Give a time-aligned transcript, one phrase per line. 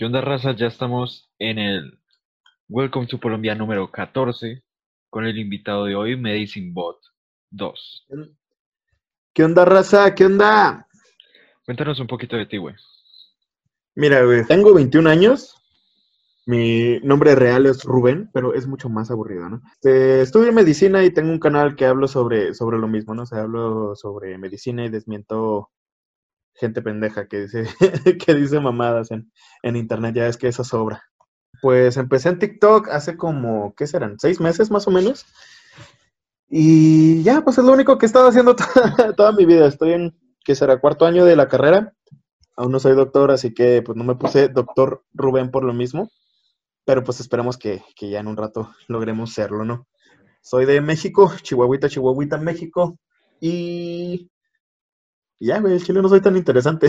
[0.00, 0.52] ¿Qué onda, raza?
[0.52, 2.00] Ya estamos en el
[2.70, 4.64] Welcome to Colombia número 14
[5.10, 6.96] con el invitado de hoy, Medicine Bot
[7.50, 8.06] 2.
[9.34, 10.14] ¿Qué onda, raza?
[10.14, 10.88] ¿Qué onda?
[11.66, 12.74] Cuéntanos un poquito de ti, güey.
[13.94, 15.54] Mira, güey, tengo 21 años.
[16.46, 19.60] Mi nombre real es Rubén, pero es mucho más aburrido, ¿no?
[19.74, 23.24] Este, estudio medicina y tengo un canal que hablo sobre, sobre lo mismo, ¿no?
[23.24, 25.68] O sea, hablo sobre medicina y desmiento
[26.60, 27.64] gente pendeja que dice,
[28.24, 29.32] que dice mamadas en,
[29.62, 31.02] en internet, ya es que eso sobra.
[31.62, 34.18] Pues empecé en TikTok hace como, ¿qué serán?
[34.18, 35.26] ¿Seis meses más o menos?
[36.48, 39.66] Y ya, pues es lo único que he estado haciendo toda, toda mi vida.
[39.66, 40.80] Estoy en, ¿qué será?
[40.80, 41.94] Cuarto año de la carrera.
[42.56, 46.10] Aún no soy doctor, así que pues no me puse doctor Rubén por lo mismo.
[46.84, 49.86] Pero pues esperemos que, que ya en un rato logremos serlo, ¿no?
[50.42, 52.98] Soy de México, Chihuahuita, Chihuahuita, México.
[53.40, 54.30] Y
[55.46, 56.88] ya, güey, el chile no soy tan interesante.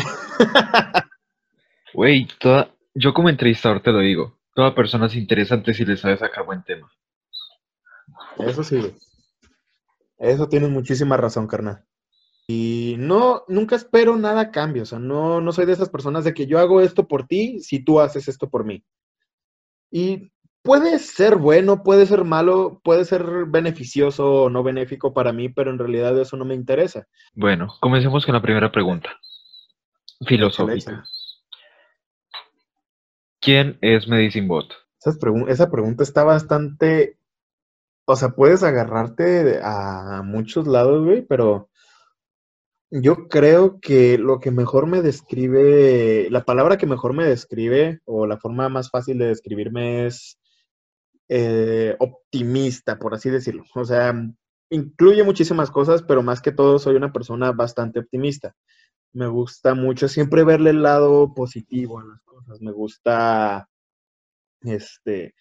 [1.94, 2.74] Güey, toda...
[2.94, 4.40] yo como entrevistador te lo digo.
[4.55, 6.90] Toda persona es interesante si le sabe sacar buen tema.
[8.38, 8.96] Eso sí, güey.
[10.18, 11.84] Eso tienes muchísima razón, carnal.
[12.48, 14.84] Y no, nunca espero nada a cambio.
[14.84, 17.60] O sea, no, no soy de esas personas de que yo hago esto por ti
[17.60, 18.84] si tú haces esto por mí.
[19.90, 20.32] Y
[20.63, 25.71] puede ser bueno, puede ser malo, puede ser beneficioso o no benéfico para mí, pero
[25.71, 27.07] en realidad eso no me interesa.
[27.34, 29.09] Bueno, comencemos con la primera pregunta.
[30.26, 31.04] Filosófica.
[33.39, 34.71] ¿Quién es Medicine Bot?
[35.20, 37.17] Pregun- esa pregunta está bastante.
[38.05, 41.70] O sea, puedes agarrarte a muchos lados, güey, pero
[42.91, 48.27] yo creo que lo que mejor me describe, la palabra que mejor me describe, o
[48.27, 50.37] la forma más fácil de describirme es
[51.34, 53.63] eh, optimista, por así decirlo.
[53.74, 54.13] O sea,
[54.70, 58.54] incluye muchísimas cosas, pero más que todo soy una persona bastante optimista.
[59.13, 62.60] Me gusta mucho siempre verle el lado positivo a las cosas.
[62.62, 63.70] Me gusta,
[64.63, 65.34] este,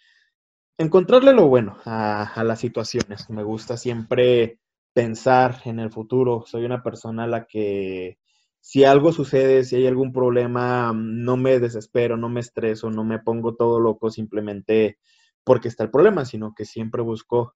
[0.79, 3.29] encontrarle lo bueno a, a las situaciones.
[3.29, 4.61] Me gusta siempre
[4.93, 6.45] pensar en el futuro.
[6.47, 8.19] Soy una persona a la que
[8.61, 13.19] si algo sucede, si hay algún problema, no me desespero, no me estreso, no me
[13.19, 14.99] pongo todo loco simplemente
[15.45, 17.55] porque está el problema, sino que siempre busco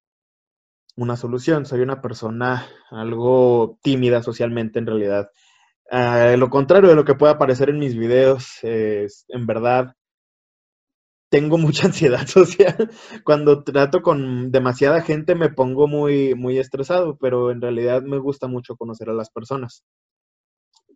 [0.95, 1.65] una solución.
[1.65, 5.29] Soy una persona algo tímida socialmente en realidad.
[5.91, 9.95] Ah, lo contrario de lo que pueda aparecer en mis videos, es, en verdad,
[11.29, 12.89] tengo mucha ansiedad social.
[13.23, 18.47] Cuando trato con demasiada gente me pongo muy, muy estresado, pero en realidad me gusta
[18.47, 19.83] mucho conocer a las personas.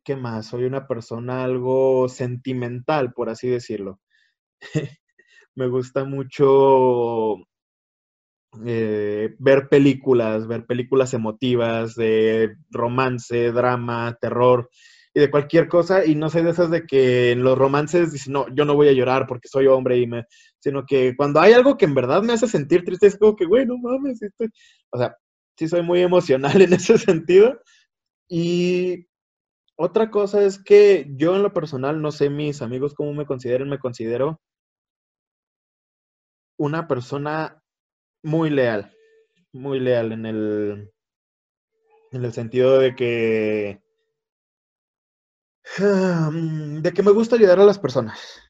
[0.04, 0.48] ¿Qué más?
[0.48, 4.00] Soy una persona algo sentimental, por así decirlo.
[5.60, 7.36] Me gusta mucho
[8.66, 14.70] eh, ver películas, ver películas emotivas de romance, drama, terror
[15.14, 16.06] y de cualquier cosa.
[16.06, 18.88] Y no soy de esas de que en los romances dicen, no, yo no voy
[18.88, 20.24] a llorar porque soy hombre, y me...
[20.60, 23.44] sino que cuando hay algo que en verdad me hace sentir triste, es como que,
[23.44, 24.48] güey, no mames, estoy...
[24.92, 25.18] o sea,
[25.58, 27.60] sí soy muy emocional en ese sentido.
[28.30, 29.08] Y
[29.76, 33.68] otra cosa es que yo en lo personal, no sé mis amigos cómo me consideren,
[33.68, 34.40] me considero
[36.60, 37.64] una persona
[38.22, 38.94] muy leal,
[39.54, 40.92] muy leal en el,
[42.12, 43.82] en el sentido de que,
[45.80, 48.42] de que me gusta ayudar a las personas.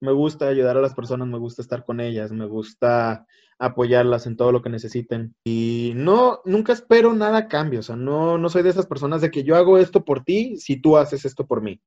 [0.00, 3.26] Me gusta ayudar a las personas, me gusta estar con ellas, me gusta
[3.58, 5.36] apoyarlas en todo lo que necesiten.
[5.44, 9.20] Y no, nunca espero nada a cambio, o sea, no, no soy de esas personas
[9.20, 11.80] de que yo hago esto por ti si tú haces esto por mí.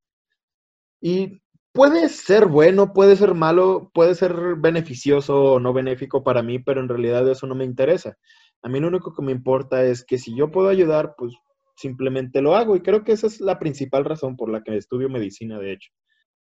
[1.01, 1.41] Y
[1.75, 6.79] puede ser bueno, puede ser malo, puede ser beneficioso o no benéfico para mí, pero
[6.79, 8.17] en realidad eso no me interesa.
[8.63, 11.33] A mí lo único que me importa es que si yo puedo ayudar, pues
[11.75, 12.77] simplemente lo hago.
[12.77, 15.91] Y creo que esa es la principal razón por la que estudio medicina, de hecho.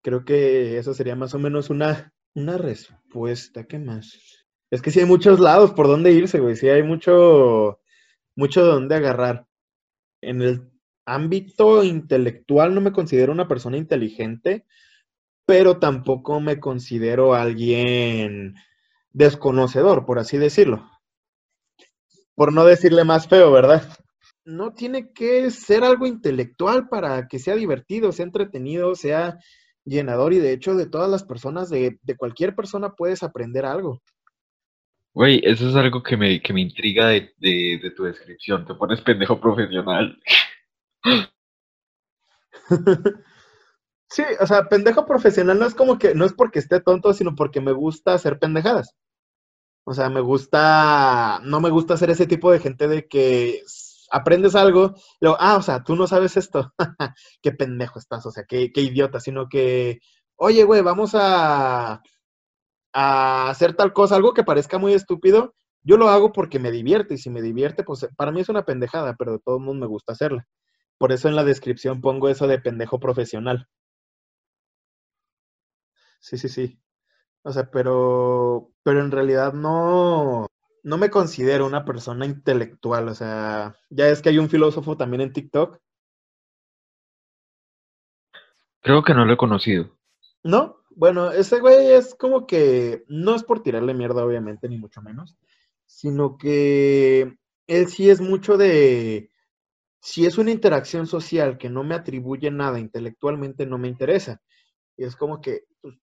[0.04, 3.66] Creo que esa sería más o menos una, una respuesta.
[3.66, 4.46] ¿Qué más?
[4.70, 6.58] Es que sí hay muchos lados por donde irse, güey.
[6.58, 7.80] Sí hay mucho,
[8.36, 9.48] mucho de dónde agarrar.
[10.22, 10.70] En el
[11.06, 14.66] ámbito intelectual no me considero una persona inteligente,
[15.52, 18.56] pero tampoco me considero alguien
[19.12, 20.90] desconocedor, por así decirlo.
[22.36, 23.84] Por no decirle más feo, ¿verdad?
[24.46, 29.40] No tiene que ser algo intelectual para que sea divertido, sea entretenido, sea
[29.84, 34.02] llenador y de hecho de todas las personas, de, de cualquier persona puedes aprender algo.
[35.14, 38.66] Güey, eso es algo que me, que me intriga de, de, de tu descripción.
[38.66, 40.18] Te pones pendejo profesional.
[44.12, 47.34] Sí, o sea, pendejo profesional no es como que, no es porque esté tonto, sino
[47.34, 48.94] porque me gusta hacer pendejadas.
[49.86, 53.64] O sea, me gusta, no me gusta ser ese tipo de gente de que
[54.12, 56.74] aprendes algo, luego, ah, o sea, tú no sabes esto,
[57.42, 60.00] qué pendejo estás, o sea, qué, qué idiota, sino que,
[60.36, 62.02] oye, güey, vamos a,
[62.94, 67.16] a hacer tal cosa, algo que parezca muy estúpido, yo lo hago porque me divierte
[67.16, 69.86] y si me divierte, pues para mí es una pendejada, pero de todo el mundo
[69.86, 70.46] me gusta hacerla.
[70.98, 73.68] Por eso en la descripción pongo eso de pendejo profesional.
[76.22, 76.80] Sí, sí, sí.
[77.44, 80.48] O sea, pero, pero en realidad no,
[80.84, 83.10] no me considero una persona intelectual.
[83.10, 85.80] O sea, ya es que hay un filósofo también en TikTok.
[88.82, 89.98] Creo que no lo he conocido.
[90.44, 90.78] ¿No?
[90.92, 95.38] Bueno, ese güey es como que, no es por tirarle mierda, obviamente, ni mucho menos,
[95.86, 97.38] sino que
[97.68, 99.32] él sí es mucho de,
[100.02, 104.42] si es una interacción social que no me atribuye nada intelectualmente, no me interesa.
[104.98, 105.96] Y es como que, pues,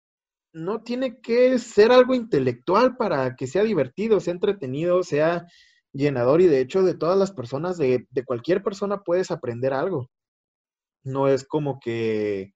[0.57, 5.47] no tiene que ser algo intelectual para que sea divertido, sea entretenido, sea
[5.93, 10.09] llenador y de hecho de todas las personas, de, cualquier persona puedes aprender algo.
[11.03, 12.53] No es como que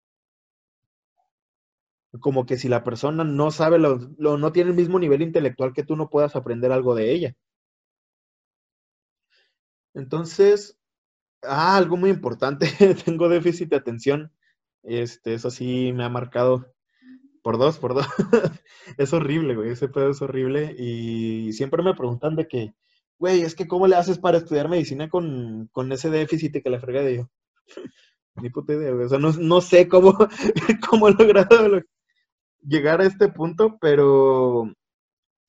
[2.20, 3.98] como que si la persona no sabe, lo,
[4.38, 7.36] no tiene el mismo nivel intelectual que tú, no puedas aprender algo de ella.
[9.94, 10.78] Entonces,
[11.44, 12.68] ah, algo muy importante,
[13.06, 14.32] tengo déficit de atención.
[14.84, 16.66] Este, eso sí me ha marcado
[17.42, 18.08] por dos, por dos.
[18.98, 20.76] es horrible, güey, ese pedo es horrible.
[20.78, 22.74] Y siempre me preguntan de que,
[23.20, 26.80] güey, es que ¿cómo le haces para estudiar medicina con, con ese déficit que le
[26.80, 27.30] frega de yo?
[28.36, 29.06] Ni puta idea, güey.
[29.06, 30.18] O sea, no, no sé cómo,
[30.90, 31.82] cómo he logrado
[32.62, 34.72] llegar a este punto, pero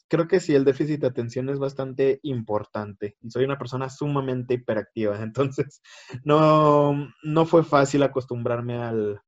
[0.08, 3.16] creo que sí, el déficit de atención es bastante importante.
[3.28, 5.80] Soy una persona sumamente hiperactiva, entonces
[6.24, 9.22] no, no fue fácil acostumbrarme al,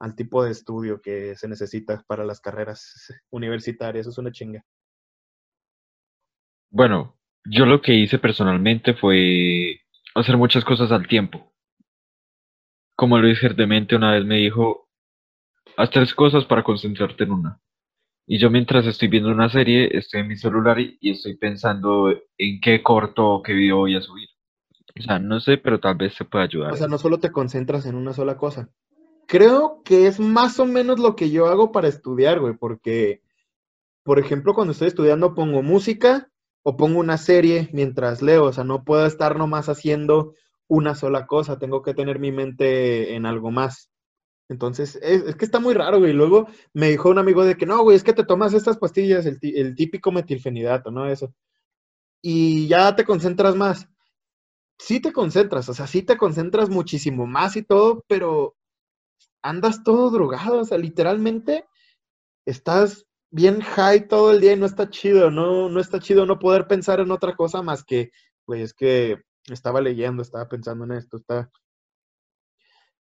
[0.00, 4.06] al tipo de estudio que se necesita para las carreras universitarias.
[4.06, 4.64] Es una chinga.
[6.70, 9.80] Bueno, yo lo que hice personalmente fue
[10.14, 11.52] hacer muchas cosas al tiempo.
[12.94, 14.88] Como Luis Gerdemente una vez me dijo,
[15.78, 17.60] Haz tres cosas para concentrarte en una.
[18.26, 22.60] Y yo mientras estoy viendo una serie, estoy en mi celular y, estoy pensando en
[22.60, 24.28] qué corto o qué video voy a subir.
[24.98, 26.72] O sea, no sé, pero tal vez se pueda ayudar.
[26.72, 28.68] O sea, no solo te concentras en una sola cosa.
[29.28, 33.20] Creo que es más o menos lo que yo hago para estudiar, güey, porque,
[34.02, 36.30] por ejemplo, cuando estoy estudiando pongo música
[36.62, 38.44] o pongo una serie mientras leo.
[38.46, 40.34] O sea, no puedo estar nomás haciendo
[40.66, 43.90] una sola cosa, tengo que tener mi mente en algo más.
[44.48, 46.14] Entonces, es, que está muy raro, güey.
[46.14, 49.26] Luego me dijo un amigo de que no, güey, es que te tomas estas pastillas,
[49.26, 51.06] el, el típico metilfenidato, ¿no?
[51.06, 51.34] Eso.
[52.22, 53.88] Y ya te concentras más.
[54.78, 58.57] Sí te concentras, o sea, sí te concentras muchísimo más y todo, pero
[59.42, 61.66] andas todo drogado, o sea, literalmente
[62.46, 66.38] estás bien high todo el día y no está chido, no, no está chido no
[66.38, 68.10] poder pensar en otra cosa más que,
[68.44, 69.18] pues, que
[69.50, 71.50] estaba leyendo, estaba pensando en esto, está,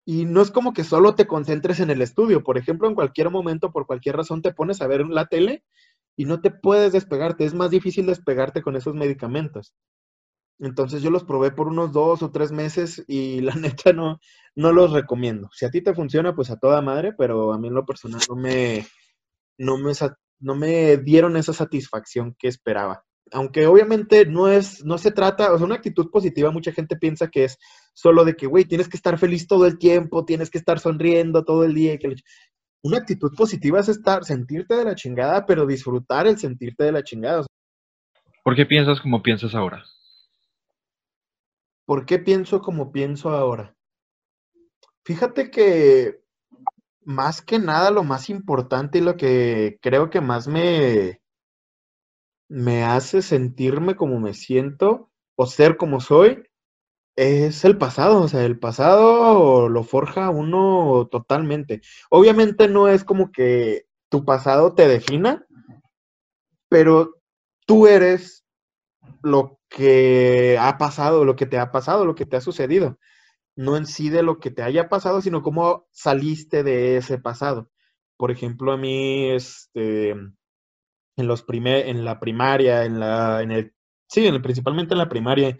[0.05, 2.43] y no es como que solo te concentres en el estudio.
[2.43, 5.63] Por ejemplo, en cualquier momento, por cualquier razón, te pones a ver la tele
[6.17, 7.45] y no te puedes despegarte.
[7.45, 9.73] Es más difícil despegarte con esos medicamentos.
[10.61, 14.19] Entonces yo los probé por unos dos o tres meses y la neta no,
[14.55, 15.49] no los recomiendo.
[15.53, 18.21] Si a ti te funciona, pues a toda madre, pero a mí en lo personal
[18.29, 18.85] no me,
[19.57, 19.91] no me,
[20.39, 25.57] no me dieron esa satisfacción que esperaba aunque obviamente no es, no se trata, o
[25.57, 27.57] sea, una actitud positiva, mucha gente piensa que es
[27.93, 31.43] solo de que, güey, tienes que estar feliz todo el tiempo, tienes que estar sonriendo
[31.43, 31.97] todo el día.
[31.97, 32.15] Que
[32.83, 37.03] Una actitud positiva es estar, sentirte de la chingada, pero disfrutar el sentirte de la
[37.03, 37.45] chingada.
[38.43, 39.83] ¿Por qué piensas como piensas ahora?
[41.85, 43.75] ¿Por qué pienso como pienso ahora?
[45.03, 46.21] Fíjate que
[47.03, 51.21] más que nada lo más importante y lo que creo que más me,
[52.47, 56.43] me hace sentirme como me siento o ser como soy,
[57.15, 61.81] es el pasado, o sea, el pasado lo forja uno totalmente.
[62.09, 65.45] Obviamente no es como que tu pasado te defina,
[66.69, 67.15] pero
[67.65, 68.40] tú eres
[69.23, 72.97] lo que ha pasado, lo que te ha pasado, lo que te ha sucedido.
[73.55, 77.69] No en sí de lo que te haya pasado, sino cómo saliste de ese pasado.
[78.17, 83.73] Por ejemplo, a mí, este, en los primer, en la primaria, en la, en el,
[84.07, 85.57] sí, principalmente en la primaria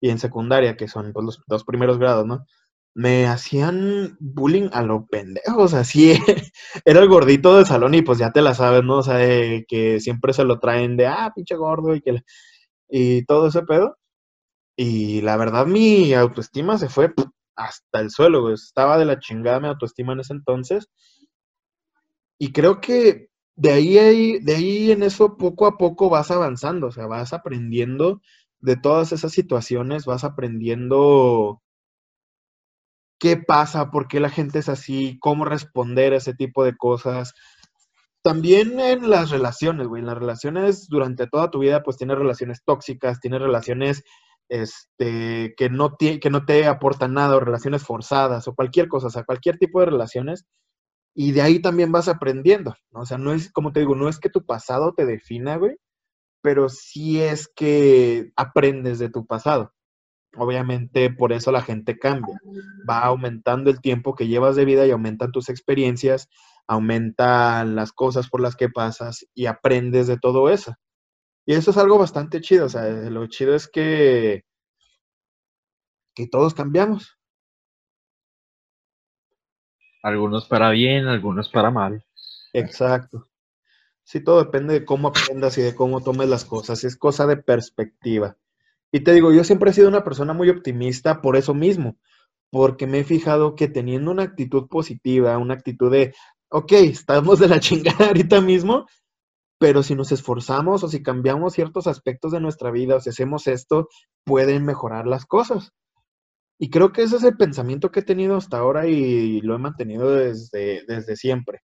[0.00, 2.46] y en secundaria, que son pues, los dos primeros grados, ¿no?
[2.94, 6.12] Me hacían bullying a lo pendejo, o sea, sí,
[6.84, 8.98] era el gordito del salón y pues ya te la sabes, ¿no?
[8.98, 9.18] O sea,
[9.66, 12.22] que siempre se lo traen de, ah, pinche gordo y que,
[12.88, 13.96] y todo ese pedo.
[14.76, 17.12] Y la verdad, mi autoestima se fue
[17.56, 20.88] hasta el suelo, Estaba de la chingada mi autoestima en ese entonces.
[22.38, 26.92] Y creo que de ahí, de ahí en eso poco a poco vas avanzando, o
[26.92, 28.20] sea, vas aprendiendo
[28.60, 31.62] de todas esas situaciones, vas aprendiendo
[33.18, 37.34] qué pasa, por qué la gente es así, cómo responder a ese tipo de cosas.
[38.24, 42.62] También en las relaciones, güey, en las relaciones durante toda tu vida, pues tienes relaciones
[42.64, 44.02] tóxicas, tienes relaciones
[44.48, 49.24] este, que, no que no te aportan nada, relaciones forzadas, o cualquier cosa, o sea,
[49.24, 50.46] cualquier tipo de relaciones.
[51.14, 53.00] Y de ahí también vas aprendiendo, ¿no?
[53.00, 55.76] O sea, no es, como te digo, no es que tu pasado te defina, güey,
[56.42, 59.74] pero sí es que aprendes de tu pasado.
[60.36, 62.38] Obviamente por eso la gente cambia.
[62.88, 66.28] Va aumentando el tiempo que llevas de vida y aumentan tus experiencias,
[66.66, 70.74] aumentan las cosas por las que pasas y aprendes de todo eso.
[71.46, 72.66] Y eso es algo bastante chido.
[72.66, 74.44] O sea, lo chido es que,
[76.14, 77.18] que todos cambiamos.
[80.02, 82.04] Algunos para bien, algunos para mal.
[82.52, 83.28] Exacto.
[84.04, 86.84] Sí, todo depende de cómo aprendas y de cómo tomes las cosas.
[86.84, 88.36] Es cosa de perspectiva.
[88.92, 91.96] Y te digo, yo siempre he sido una persona muy optimista por eso mismo,
[92.50, 96.14] porque me he fijado que teniendo una actitud positiva, una actitud de,
[96.50, 98.86] ok, estamos de la chingada ahorita mismo,
[99.58, 103.46] pero si nos esforzamos o si cambiamos ciertos aspectos de nuestra vida o si hacemos
[103.46, 103.88] esto,
[104.24, 105.72] pueden mejorar las cosas.
[106.58, 109.58] Y creo que ese es el pensamiento que he tenido hasta ahora y lo he
[109.58, 111.62] mantenido desde, desde siempre.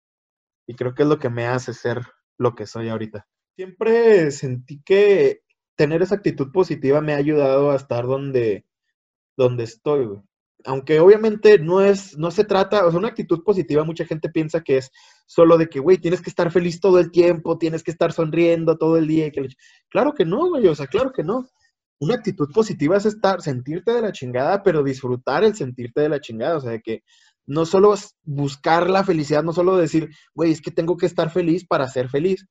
[0.66, 2.02] Y creo que es lo que me hace ser
[2.38, 3.26] lo que soy ahorita.
[3.56, 5.42] Siempre sentí que
[5.76, 8.66] tener esa actitud positiva me ha ayudado a estar donde,
[9.37, 10.21] donde estoy, güey.
[10.66, 14.62] Aunque obviamente no es, no se trata, o sea, una actitud positiva, mucha gente piensa
[14.62, 14.90] que es
[15.26, 18.76] solo de que, güey, tienes que estar feliz todo el tiempo, tienes que estar sonriendo
[18.76, 19.30] todo el día.
[19.30, 19.49] Que...
[19.88, 21.49] Claro que no, güey, o sea, claro que no.
[21.99, 26.20] Una actitud positiva es estar, sentirte de la chingada, pero disfrutar el sentirte de la
[26.20, 27.02] chingada, o sea, de que
[27.46, 27.94] no solo
[28.25, 32.08] buscar la felicidad, no solo decir, güey, es que tengo que estar feliz para ser
[32.08, 32.46] feliz,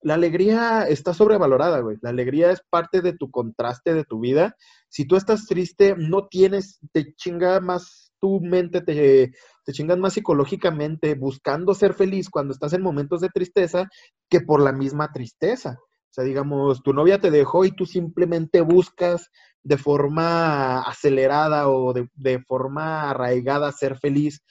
[0.00, 1.98] la alegría está sobrevalorada, güey.
[2.02, 4.56] La alegría es parte de tu contraste de tu vida.
[4.88, 9.32] Si tú estás triste, no tienes, te chinga más tu mente, te,
[9.64, 13.88] te chingas más psicológicamente buscando ser feliz cuando estás en momentos de tristeza
[14.28, 15.78] que por la misma tristeza.
[15.80, 19.30] O sea, digamos, tu novia te dejó y tú simplemente buscas
[19.62, 24.42] de forma acelerada o de, de forma arraigada ser feliz,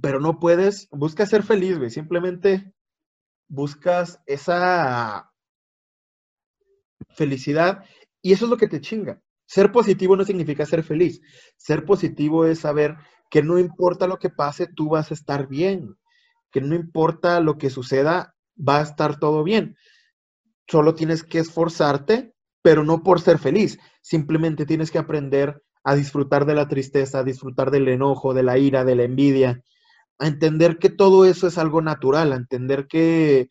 [0.00, 1.90] pero no puedes, busca ser feliz, güey.
[1.90, 2.72] Simplemente
[3.48, 5.30] buscas esa
[7.08, 7.84] felicidad
[8.24, 9.20] y eso es lo que te chinga.
[9.44, 11.20] Ser positivo no significa ser feliz.
[11.58, 12.96] Ser positivo es saber
[13.30, 15.98] que no importa lo que pase, tú vas a estar bien.
[16.50, 19.76] Que no importa lo que suceda, va a estar todo bien.
[20.66, 23.78] Solo tienes que esforzarte, pero no por ser feliz.
[24.00, 28.56] Simplemente tienes que aprender a disfrutar de la tristeza, a disfrutar del enojo, de la
[28.56, 29.62] ira, de la envidia,
[30.18, 33.50] a entender que todo eso es algo natural, a entender que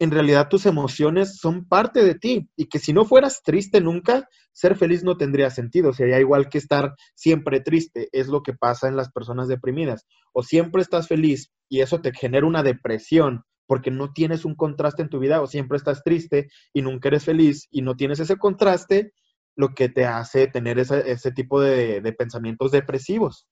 [0.00, 4.26] en realidad tus emociones son parte de ti y que si no fueras triste nunca,
[4.50, 5.92] ser feliz no tendría sentido.
[5.92, 8.08] Sería igual que estar siempre triste.
[8.12, 10.06] Es lo que pasa en las personas deprimidas.
[10.32, 15.02] O siempre estás feliz y eso te genera una depresión porque no tienes un contraste
[15.02, 18.36] en tu vida o siempre estás triste y nunca eres feliz y no tienes ese
[18.36, 19.12] contraste,
[19.54, 23.46] lo que te hace tener ese, tipo de, de pensamientos depresivos.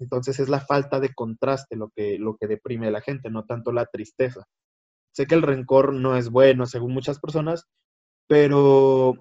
[0.00, 3.44] Entonces es la falta de contraste lo que, lo que deprime a la gente, no
[3.44, 4.42] tanto la tristeza.
[5.16, 7.64] Sé que el rencor no es bueno, según muchas personas,
[8.26, 9.14] pero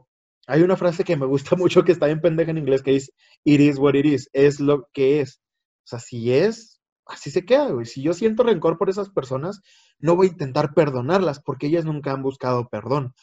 [0.45, 3.13] hay una frase que me gusta mucho que está en pendeja en inglés que dice,
[3.45, 5.39] it is what it is, es lo que es.
[5.85, 7.85] O sea, si es, así se queda, güey.
[7.85, 9.61] Si yo siento rencor por esas personas,
[9.97, 13.13] no voy a intentar perdonarlas porque ellas nunca han buscado perdón.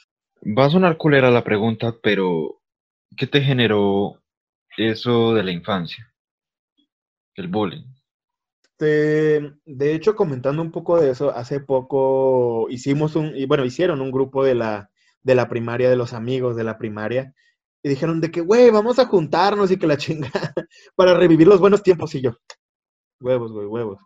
[0.43, 2.63] Va a sonar culera la pregunta, pero
[3.19, 4.23] ¿qué te generó
[4.79, 6.11] eso de la infancia?
[7.35, 7.85] el bullying.
[8.83, 14.01] Este, de hecho, comentando un poco de eso, hace poco hicimos un, y bueno, hicieron
[14.01, 14.91] un grupo de la,
[15.23, 17.33] de la primaria, de los amigos de la primaria,
[17.83, 20.31] y dijeron de que, güey, vamos a juntarnos y que la chinga,
[20.97, 22.33] para revivir los buenos tiempos, y yo,
[23.21, 24.01] huevos, güey, huevos.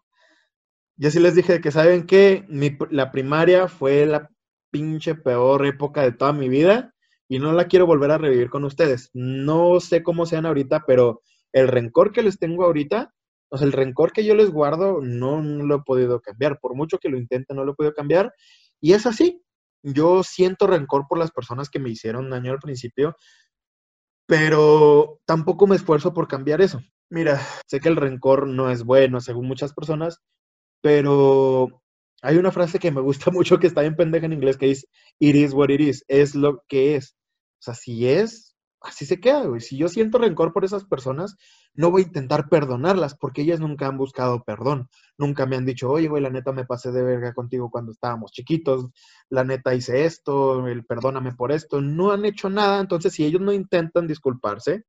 [0.97, 2.45] Yo sí les dije que, ¿saben qué?
[2.91, 4.31] la primaria fue la
[4.71, 6.95] pinche peor época de toda mi vida,
[7.29, 9.11] y no la quiero volver a revivir con ustedes.
[9.15, 13.15] No sé cómo sean ahorita, pero el rencor que les tengo ahorita
[13.49, 16.59] o sea, el rencor que yo les guardo no, lo he podido cambiar.
[16.61, 18.33] Por mucho que lo intente, no lo he podido cambiar.
[18.81, 19.43] Y es así.
[19.83, 23.15] Yo siento rencor por las personas que me hicieron daño al principio,
[24.27, 26.81] pero tampoco me esfuerzo por cambiar eso.
[27.09, 30.21] Mira, sé que el rencor no es bueno, según muchas personas,
[30.81, 31.83] pero
[32.23, 34.89] hay una frase que me gusta mucho que está en pendeja en inglés que dice,
[35.21, 37.17] it is what it is, es lo que es.
[37.61, 39.61] O sea, si es, así se queda, güey.
[39.61, 41.37] Si yo siento rencor por esas personas,
[41.75, 44.89] no voy a intentar perdonarlas porque ellas nunca han buscado perdón.
[45.19, 48.33] Nunca me han dicho, oye, güey, la neta me pasé de verga contigo cuando estábamos
[48.33, 48.91] chiquitos,
[49.29, 51.81] la neta hice esto, el perdóname por esto.
[51.81, 54.85] No han hecho nada, entonces si ellos no intentan disculparse,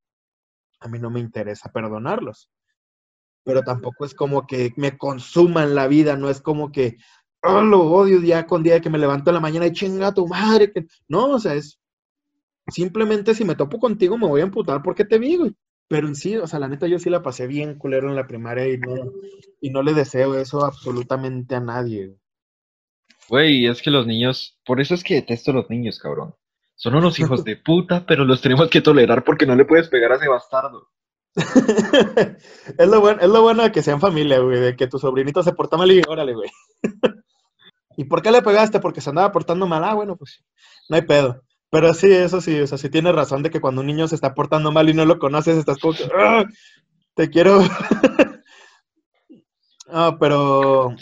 [0.80, 2.50] a mí no me interesa perdonarlos.
[3.44, 6.98] pero tampoco es como que me consuman la vida, no es como que
[7.42, 10.26] oh, lo odio día con día que me levanto en la mañana y chinga tu
[10.26, 10.72] madre.
[11.08, 11.77] No, o sea, es
[12.68, 15.54] simplemente si me topo contigo me voy a emputar porque te vi, güey.
[15.88, 18.26] Pero en sí, o sea, la neta yo sí la pasé bien culero en la
[18.26, 19.10] primaria y no,
[19.60, 22.14] y no le deseo eso absolutamente a nadie.
[23.28, 26.34] Güey, es que los niños, por eso es que detesto a los niños, cabrón.
[26.74, 30.12] Son unos hijos de puta, pero los tenemos que tolerar porque no le puedes pegar
[30.12, 30.88] a ese bastardo.
[32.78, 35.42] es, lo bueno, es lo bueno de que sean familia, güey, de que tu sobrinito
[35.42, 36.50] se porta mal y órale, güey.
[37.96, 38.78] ¿Y por qué le pegaste?
[38.78, 39.82] Porque se andaba portando mal.
[39.84, 40.44] Ah, bueno, pues
[40.88, 41.42] no hay pedo.
[41.70, 44.14] Pero sí, eso sí, o sea, sí tienes razón de que cuando un niño se
[44.14, 46.44] está portando mal y no lo conoces, estás como que, ¡Ah!
[47.14, 47.60] te quiero.
[49.88, 50.94] ah, pero.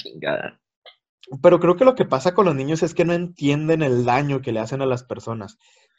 [1.43, 4.43] Pero creo que lo que pasa con los niños es que no entienden el daño
[4.43, 5.59] que le hacen a las personas.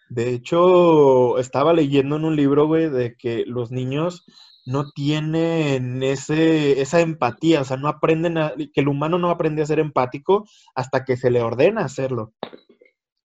[0.09, 4.25] De hecho, estaba leyendo en un libro, güey, de que los niños
[4.65, 9.61] no tienen ese, esa empatía, o sea, no aprenden a, que el humano no aprende
[9.61, 10.45] a ser empático
[10.75, 12.33] hasta que se le ordena hacerlo.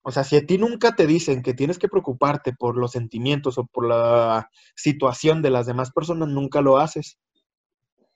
[0.03, 3.57] O sea, si a ti nunca te dicen que tienes que preocuparte por los sentimientos
[3.57, 7.17] o por la situación de las demás personas, nunca lo haces.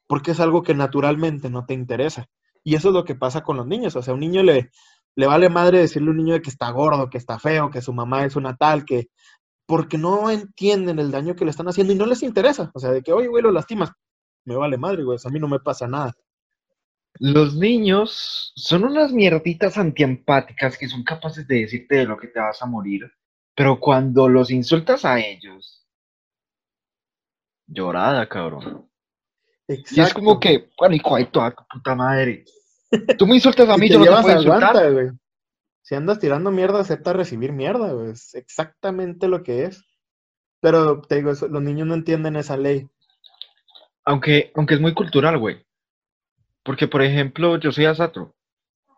[0.05, 2.27] Porque es algo que naturalmente no te interesa.
[2.63, 3.95] Y eso es lo que pasa con los niños.
[3.95, 4.69] O sea, a un niño le,
[5.15, 7.81] le vale madre decirle a un niño de que está gordo, que está feo, que
[7.81, 9.09] su mamá es una tal, que...
[9.65, 12.71] Porque no entienden el daño que le están haciendo y no les interesa.
[12.73, 13.91] O sea, de que, oye, güey, lo lastimas.
[14.45, 15.17] Me vale madre, güey.
[15.23, 16.13] a mí no me pasa nada.
[17.19, 22.39] Los niños son unas mierditas antiempáticas que son capaces de decirte de lo que te
[22.39, 23.11] vas a morir,
[23.55, 25.85] pero cuando los insultas a ellos,
[27.65, 28.89] llorada, cabrón.
[29.67, 32.45] Y es como que, bueno, hijo de toda tu puta madre.
[33.17, 34.93] Tú me insultas a mí, yo no te puedo insultar.
[34.93, 35.09] Güey.
[35.81, 38.11] Si andas tirando mierda, acepta recibir mierda, güey.
[38.11, 39.83] Es exactamente lo que es.
[40.61, 42.89] Pero te digo, los niños no entienden esa ley.
[44.05, 45.66] Aunque, aunque es muy cultural, güey.
[46.67, 48.35] Porque, por ejemplo, yo soy asatro.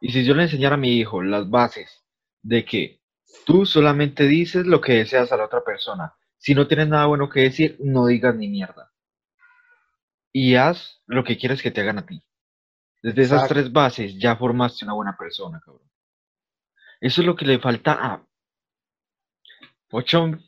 [0.01, 2.03] Y si yo le enseñara a mi hijo las bases
[2.41, 2.99] de que
[3.45, 6.15] tú solamente dices lo que deseas a la otra persona.
[6.39, 8.91] Si no tienes nada bueno que decir, no digas ni mierda.
[10.33, 12.23] Y haz lo que quieres que te hagan a ti.
[13.03, 15.87] Desde esas tres bases ya formaste una buena persona, cabrón.
[16.99, 18.25] Eso es lo que le falta a
[19.91, 20.39] 8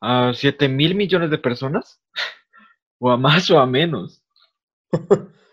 [0.00, 2.02] a 7 mil millones de personas.
[2.98, 4.24] o a más o a menos.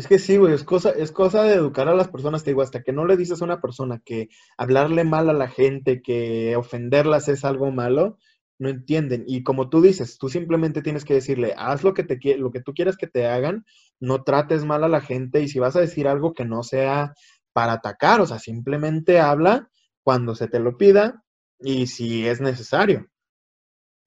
[0.00, 2.62] Es que sí, güey, es cosa, es cosa de educar a las personas, te digo,
[2.62, 6.56] hasta que no le dices a una persona que hablarle mal a la gente, que
[6.56, 8.16] ofenderlas es algo malo,
[8.58, 9.24] no entienden.
[9.26, 12.62] Y como tú dices, tú simplemente tienes que decirle, haz lo que, te, lo que
[12.62, 13.66] tú quieras que te hagan,
[14.00, 17.12] no trates mal a la gente y si vas a decir algo que no sea
[17.52, 19.68] para atacar, o sea, simplemente habla
[20.02, 21.22] cuando se te lo pida
[21.58, 23.06] y si es necesario.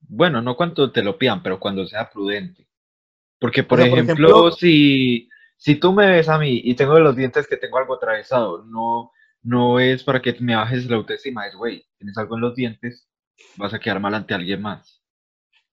[0.00, 2.66] Bueno, no cuando te lo pidan, pero cuando sea prudente.
[3.38, 5.28] Porque, por, ejemplo, si
[5.64, 9.12] si tú me ves a mí y tengo los dientes que tengo algo atravesado, no,
[9.42, 13.08] no es para que me bajes la autoestima, es, güey, tienes algo en los dientes,
[13.56, 15.02] vas a quedar mal ante alguien más.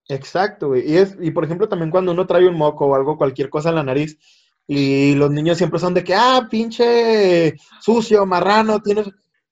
[0.07, 0.89] Exacto, güey.
[0.89, 3.67] Y, es, y por ejemplo, también cuando uno trae un moco o algo, cualquier cosa
[3.67, 4.17] en la nariz,
[4.65, 9.09] y los niños siempre son de que, ah, pinche sucio, marrano, tienes...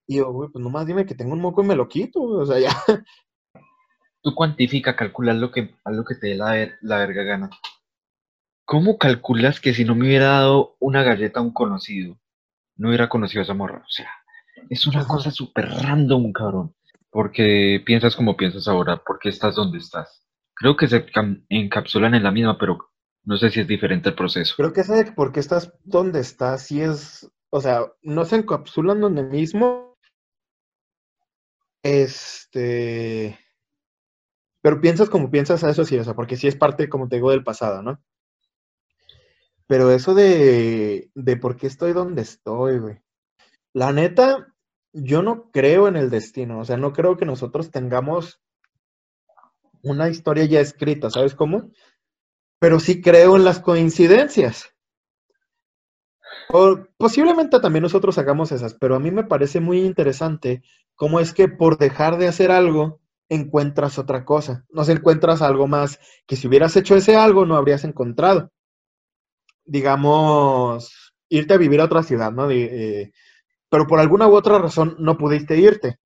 [0.07, 2.45] Y yo, güey, pues nomás dime que tengo un moco y me lo quito, o
[2.45, 2.71] sea, ya.
[4.23, 7.49] Tú cuantifica, calcula lo que, lo que te dé la, la verga gana.
[8.69, 12.19] ¿Cómo calculas que si no me hubiera dado una galleta a un conocido,
[12.75, 13.79] no hubiera conocido a esa morra?
[13.79, 14.11] O sea,
[14.69, 16.75] es una cosa súper random, cabrón.
[17.09, 20.23] Porque piensas como piensas ahora, porque estás donde estás.
[20.53, 21.03] Creo que se
[21.49, 22.77] encapsulan en la misma, pero
[23.23, 24.53] no sé si es diferente el proceso.
[24.55, 29.01] Creo que sé por qué estás donde estás, si es, o sea, no se encapsulan
[29.01, 29.97] donde mismo.
[31.81, 33.39] Este.
[34.61, 37.15] Pero piensas como piensas a eso sí, o sea, porque sí es parte, como te
[37.15, 37.99] digo, del pasado, ¿no?
[39.69, 43.03] Pero eso de, de por qué estoy donde estoy, güey.
[43.71, 44.51] La neta,
[44.93, 46.57] yo no creo en el destino.
[46.57, 48.41] O sea, no creo que nosotros tengamos
[49.83, 51.69] una historia ya escrita, ¿sabes cómo?
[52.57, 54.73] Pero sí creo en las coincidencias.
[56.51, 60.63] O posiblemente también nosotros hagamos esas, pero a mí me parece muy interesante
[60.95, 64.65] cómo es que por dejar de hacer algo encuentras otra cosa.
[64.71, 68.51] No se encuentras algo más que si hubieras hecho ese algo no habrías encontrado
[69.69, 72.49] digamos, irte a vivir a otra ciudad, ¿no?
[72.49, 73.11] Eh,
[73.69, 75.99] pero por alguna u otra razón no pudiste irte.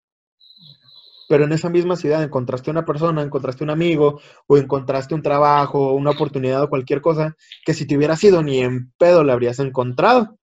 [1.29, 5.93] Pero en esa misma ciudad encontraste una persona, encontraste un amigo, o encontraste un trabajo,
[5.93, 9.59] una oportunidad o cualquier cosa, que si te hubieras ido ni en pedo la habrías
[9.59, 10.37] encontrado.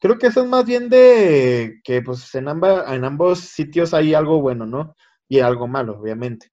[0.00, 4.40] Creo que eso es más bien de que pues en, en ambos sitios hay algo
[4.40, 4.96] bueno, ¿no?
[5.28, 6.50] Y algo malo, obviamente.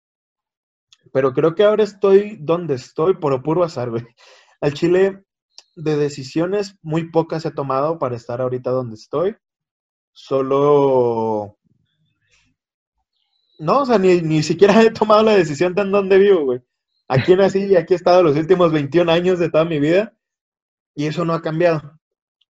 [1.12, 4.06] Pero creo que ahora estoy donde estoy por puro azar, güey.
[4.60, 5.24] Al Chile,
[5.76, 9.36] de decisiones muy pocas he tomado para estar ahorita donde estoy.
[10.12, 11.56] Solo.
[13.58, 16.60] No, o sea, ni, ni siquiera he tomado la decisión de en dónde vivo, güey.
[17.08, 20.14] Aquí nací y aquí he estado los últimos 21 años de toda mi vida
[20.94, 21.98] y eso no ha cambiado.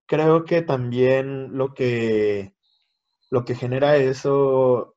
[0.07, 2.55] Creo que también lo que,
[3.31, 4.97] lo que genera eso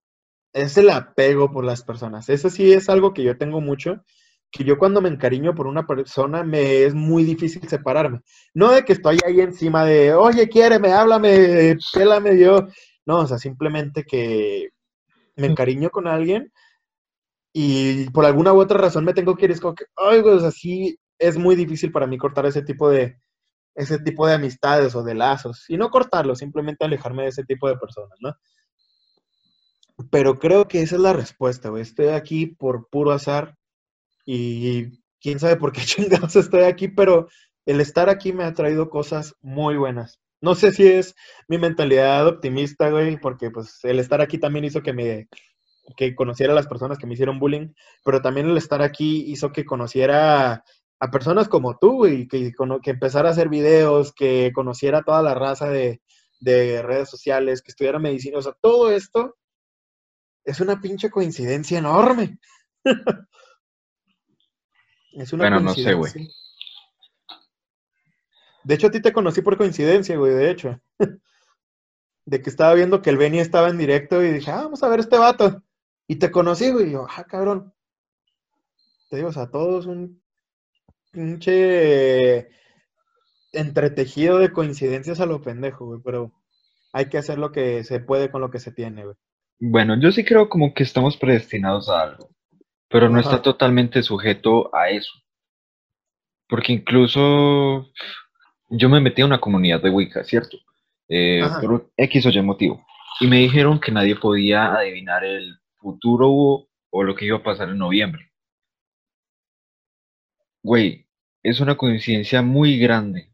[0.53, 2.29] es el apego por las personas.
[2.29, 4.03] Eso sí es algo que yo tengo mucho,
[4.51, 8.21] que yo cuando me encariño por una persona me es muy difícil separarme.
[8.53, 12.67] No de que estoy ahí encima de, oye, quiéreme, háblame, pélame yo.
[13.05, 14.69] No, o sea, simplemente que
[15.37, 16.51] me encariño con alguien
[17.53, 20.43] y por alguna u otra razón me tengo que ir, es como que, ay, pues
[20.43, 23.17] así es muy difícil para mí cortar ese tipo de,
[23.75, 27.67] ese tipo de amistades o de lazos, y no cortarlo, simplemente alejarme de ese tipo
[27.67, 28.35] de personas, ¿no?
[30.09, 31.83] Pero creo que esa es la respuesta, güey.
[31.83, 33.55] Estoy aquí por puro azar
[34.33, 37.27] y quién sabe por qué chingados estoy aquí, pero
[37.65, 40.19] el estar aquí me ha traído cosas muy buenas.
[40.41, 41.15] No sé si es
[41.47, 45.27] mi mentalidad optimista, güey, porque pues el estar aquí también hizo que me
[45.97, 49.51] que conociera a las personas que me hicieron bullying, pero también el estar aquí hizo
[49.51, 50.63] que conociera
[50.99, 55.33] a personas como tú, y que, que empezara a hacer videos, que conociera toda la
[55.33, 55.99] raza de,
[56.39, 59.35] redes sociales, que estudiara medicina, o sea, todo esto
[60.45, 62.39] es una pinche coincidencia enorme.
[65.13, 66.11] es una bueno, no sé, güey.
[68.63, 70.79] De hecho, a ti te conocí por coincidencia, güey, de hecho.
[72.25, 74.89] de que estaba viendo que el Benny estaba en directo y dije, ah, vamos a
[74.89, 75.63] ver este vato.
[76.07, 77.73] Y te conocí, güey, y yo, ah, cabrón.
[79.09, 80.21] Te digo, o sea, todos un
[81.11, 82.49] pinche
[83.51, 86.31] entretejido de coincidencias a lo pendejo, güey, pero
[86.93, 89.15] hay que hacer lo que se puede con lo que se tiene, güey.
[89.59, 92.29] Bueno, yo sí creo como que estamos predestinados a algo,
[92.91, 95.11] pero no está totalmente sujeto a eso.
[96.47, 97.89] Porque incluso
[98.69, 100.57] yo me metí a una comunidad de Wicca, ¿cierto?
[101.07, 102.85] Eh, por X o Y motivo.
[103.21, 107.69] Y me dijeron que nadie podía adivinar el futuro o lo que iba a pasar
[107.69, 108.31] en noviembre.
[110.63, 111.07] Güey,
[111.43, 113.33] es una coincidencia muy grande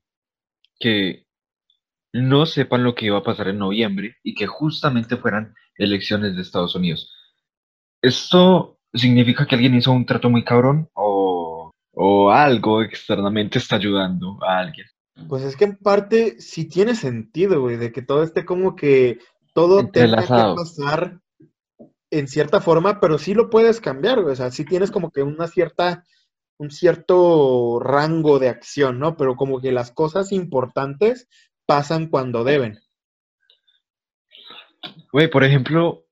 [0.79, 1.25] que
[2.13, 6.41] no sepan lo que iba a pasar en noviembre y que justamente fueran elecciones de
[6.41, 7.13] Estados Unidos.
[8.01, 14.37] ¿Esto significa que alguien hizo un trato muy cabrón o, o algo externamente está ayudando
[14.43, 14.87] a alguien?
[15.27, 19.19] Pues es que en parte sí tiene sentido, güey, de que todo esté como que
[19.53, 21.19] todo tenga que pasar
[22.11, 25.47] en cierta forma, pero sí lo puedes cambiar, o sea, sí tienes como que una
[25.47, 26.03] cierta,
[26.57, 29.17] un cierto rango de acción, ¿no?
[29.17, 31.27] Pero como que las cosas importantes
[31.65, 32.79] pasan cuando deben.
[35.11, 36.06] Güey, por ejemplo.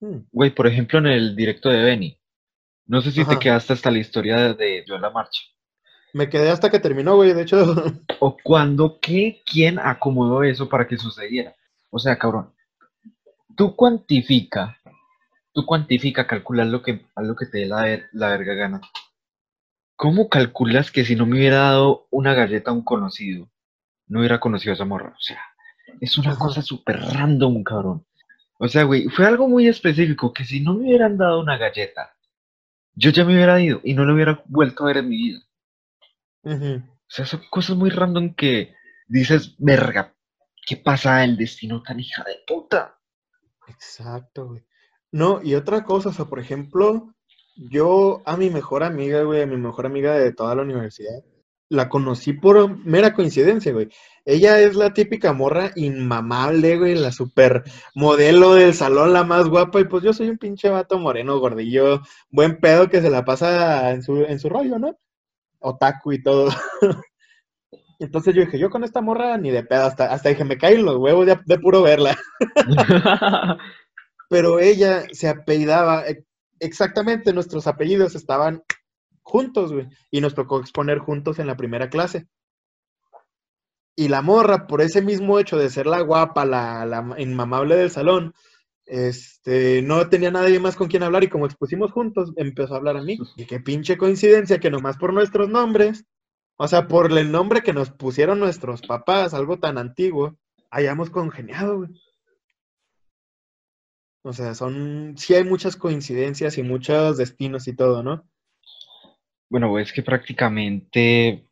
[0.00, 2.18] Güey, por ejemplo, en el directo de Benny,
[2.86, 5.40] no sé si te quedaste hasta la historia de, de la Marcha.
[6.12, 7.74] Me quedé hasta que terminó, güey, de hecho.
[8.20, 9.42] ¿O cuando qué?
[9.44, 11.54] ¿Quién acomodó eso para que sucediera?
[11.90, 12.52] O sea, cabrón,
[13.56, 14.78] tú cuantifica
[15.54, 18.80] Tú cuantifica, calculas lo que, a lo que te dé la, la verga gana.
[19.94, 23.48] ¿Cómo calculas que si no me hubiera dado una galleta a un conocido,
[24.08, 25.14] no hubiera conocido a esa morra?
[25.16, 25.40] O sea,
[26.00, 28.04] es una cosa súper random, cabrón.
[28.64, 32.16] O sea, güey, fue algo muy específico que si no me hubieran dado una galleta,
[32.94, 35.40] yo ya me hubiera ido y no lo hubiera vuelto a ver en mi vida.
[36.44, 38.72] O sea, son cosas muy random que
[39.06, 40.14] dices, verga,
[40.66, 42.98] ¿qué pasa el destino tan hija de puta?
[43.68, 44.64] Exacto, güey.
[45.12, 47.14] No, y otra cosa, o sea, por ejemplo,
[47.56, 51.22] yo a mi mejor amiga, güey, a mi mejor amiga de toda la universidad,
[51.68, 53.88] la conocí por mera coincidencia, güey.
[54.24, 59.80] Ella es la típica morra inmamable, güey, la super modelo del salón, la más guapa,
[59.80, 62.00] y pues yo soy un pinche vato moreno, gordillo,
[62.30, 64.98] buen pedo que se la pasa en su, en su rollo, ¿no?
[65.58, 66.50] Otaku y todo.
[67.98, 70.84] Entonces yo dije, yo con esta morra ni de pedo, hasta, hasta dije, me caen
[70.84, 72.16] los huevos de, de puro verla.
[74.28, 76.24] pero ella se apellidaba e,
[76.60, 78.62] exactamente, nuestros apellidos estaban
[79.24, 82.28] juntos, güey, y nos tocó exponer juntos en la primera clase.
[83.96, 87.90] Y la morra, por ese mismo hecho de ser la guapa, la, la inmamable del
[87.90, 88.34] salón,
[88.86, 92.96] este, no tenía nadie más con quien hablar y como expusimos juntos, empezó a hablar
[92.96, 93.18] a mí.
[93.36, 96.04] Y qué pinche coincidencia que nomás por nuestros nombres,
[96.56, 100.36] o sea, por el nombre que nos pusieron nuestros papás, algo tan antiguo,
[100.70, 101.90] hayamos congeniado, güey.
[104.22, 108.26] O sea, son, sí hay muchas coincidencias y muchos destinos y todo, ¿no?
[109.54, 111.48] Bueno, es que prácticamente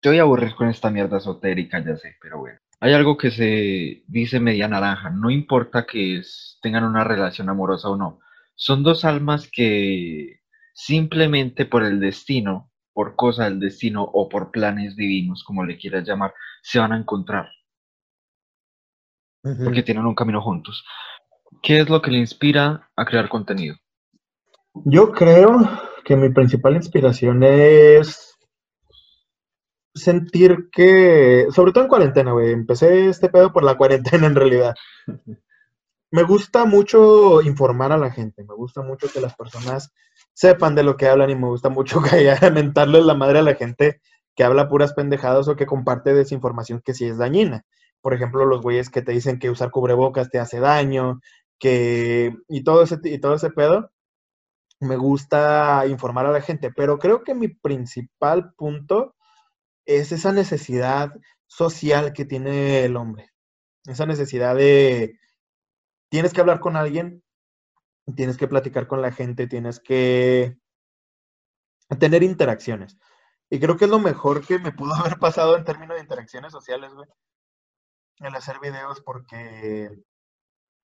[0.00, 2.58] te voy a aburrir con esta mierda esotérica, ya sé, pero bueno.
[2.80, 6.20] Hay algo que se dice media naranja, no importa que
[6.60, 8.18] tengan una relación amorosa o no.
[8.56, 10.40] Son dos almas que
[10.72, 16.04] simplemente por el destino, por cosa del destino o por planes divinos, como le quieras
[16.04, 17.52] llamar, se van a encontrar.
[19.62, 20.84] Porque tienen un camino juntos.
[21.62, 23.76] ¿Qué es lo que le inspira a crear contenido?
[24.86, 28.38] Yo creo que mi principal inspiración es
[29.94, 34.74] sentir que, sobre todo en cuarentena, güey, empecé este pedo por la cuarentena en realidad.
[36.10, 39.92] Me gusta mucho informar a la gente, me gusta mucho que las personas
[40.32, 43.54] sepan de lo que hablan y me gusta mucho que mentarles la madre a la
[43.54, 44.00] gente
[44.36, 47.64] que habla puras pendejadas o que comparte desinformación que sí es dañina.
[48.00, 51.20] Por ejemplo, los güeyes que te dicen que usar cubrebocas te hace daño,
[51.58, 53.90] que y todo ese y todo ese pedo
[54.84, 59.16] me gusta informar a la gente, pero creo que mi principal punto
[59.86, 61.12] es esa necesidad
[61.46, 63.30] social que tiene el hombre.
[63.86, 65.18] Esa necesidad de,
[66.08, 67.22] tienes que hablar con alguien,
[68.16, 70.56] tienes que platicar con la gente, tienes que
[71.98, 72.98] tener interacciones.
[73.50, 76.52] Y creo que es lo mejor que me pudo haber pasado en términos de interacciones
[76.52, 77.08] sociales, güey.
[78.20, 79.90] El hacer videos porque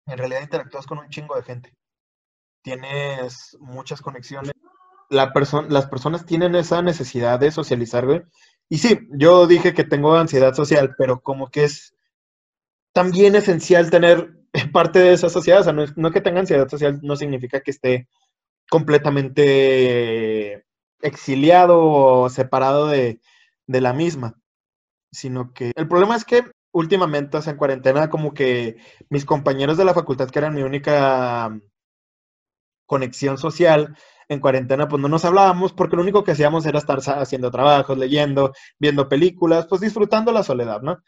[0.07, 1.78] en realidad interactúas con un chingo de gente
[2.63, 4.53] tienes muchas conexiones.
[5.11, 5.33] La
[5.69, 8.27] las personas tienen esa necesidad de socializar.
[8.69, 11.95] Y sí, yo dije que tengo ansiedad social, pero como que es
[12.93, 14.35] también esencial tener
[14.73, 15.61] parte de esa sociedad.
[15.61, 18.09] O sea, no, que tenga ansiedad social no significa que esté
[18.71, 20.67] completamente
[21.01, 23.21] exiliado o separado de,
[23.67, 24.35] de la misma,
[25.11, 28.77] sino que el problema es que últimamente, o sea, en cuarentena, como que
[29.09, 31.59] mis compañeros de la facultad, que eran mi única
[32.89, 33.97] conexión social
[34.29, 37.97] en cuarentena, pues no nos hablábamos porque lo único que hacíamos era estar haciendo trabajos,
[37.97, 40.99] leyendo, viendo películas, pues disfrutando la soledad, ¿no?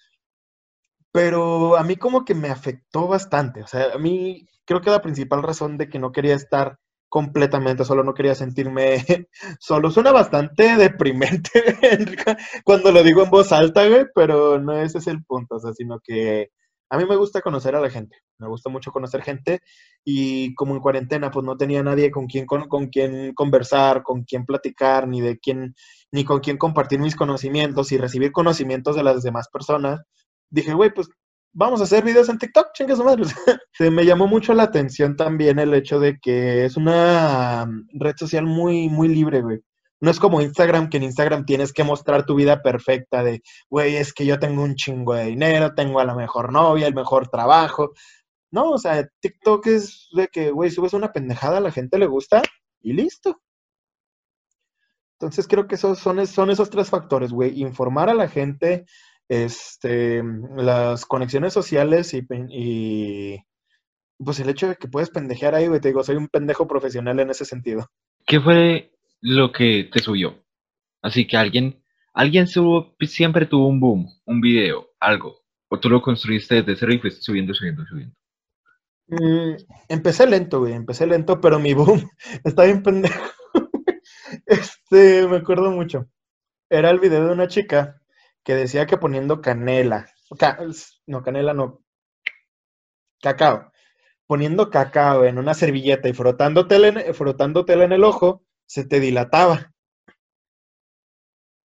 [1.12, 5.02] Pero a mí como que me afectó bastante, o sea, a mí creo que la
[5.02, 6.78] principal razón de que no quería estar
[7.10, 9.04] completamente solo, no quería sentirme
[9.60, 9.90] solo.
[9.90, 11.50] Suena bastante deprimente
[12.64, 15.72] cuando lo digo en voz alta, güey, pero no ese es el punto, o sea,
[15.74, 16.50] sino que
[16.90, 19.60] a mí me gusta conocer a la gente, me gusta mucho conocer gente
[20.04, 24.44] y como en cuarentena pues no tenía nadie con quien, con, quien conversar, con quien
[24.44, 25.74] platicar, ni de quién,
[26.10, 30.00] ni con quien compartir mis conocimientos y recibir conocimientos de las demás personas,
[30.50, 31.08] dije, güey, pues
[31.52, 33.22] vamos a hacer videos en TikTok, chingue su madre.
[33.90, 38.88] me llamó mucho la atención también el hecho de que es una red social muy,
[38.88, 39.60] muy libre, güey.
[40.00, 43.96] No es como Instagram, que en Instagram tienes que mostrar tu vida perfecta de, güey,
[43.96, 47.28] es que yo tengo un chingo de dinero, tengo a la mejor novia, el mejor
[47.28, 47.92] trabajo.
[48.50, 52.06] No, o sea, TikTok es de que, güey, subes una pendejada, a la gente le
[52.06, 52.42] gusta
[52.80, 53.40] y listo.
[55.18, 57.60] Entonces creo que esos son, son esos tres factores, güey.
[57.60, 58.86] Informar a la gente,
[59.28, 60.22] este,
[60.56, 63.38] las conexiones sociales y, y
[64.16, 67.20] pues el hecho de que puedes pendejear ahí, güey, te digo, soy un pendejo profesional
[67.20, 67.90] en ese sentido.
[68.26, 70.42] ¿Qué fue lo que te subió.
[71.02, 75.40] Así que alguien, alguien siempre tuvo un boom, un video, algo.
[75.68, 78.14] O tú lo construiste desde cero y fuiste subiendo, subiendo, subiendo.
[79.06, 79.56] Mm,
[79.88, 82.08] empecé lento, güey, empecé lento, pero mi boom
[82.44, 83.24] está bien pendejo.
[84.46, 86.08] este, me acuerdo mucho.
[86.68, 88.00] Era el video de una chica
[88.44, 90.06] que decía que poniendo canela,
[91.06, 91.82] no, canela no,
[93.20, 93.72] cacao,
[94.26, 96.66] poniendo cacao en una servilleta y frotando
[97.14, 99.72] frotando tela en el ojo, se te dilataba.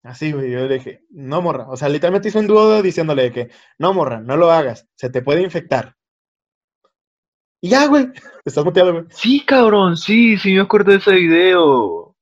[0.03, 1.69] Así, güey, yo le dije, no morra.
[1.69, 5.21] O sea, literalmente hice un dúo diciéndole que, no morra, no lo hagas, se te
[5.21, 5.95] puede infectar.
[7.61, 8.07] Y ya, güey,
[8.45, 9.05] estás muteado, güey.
[9.11, 12.17] Sí, cabrón, sí, sí me acuerdo de ese video.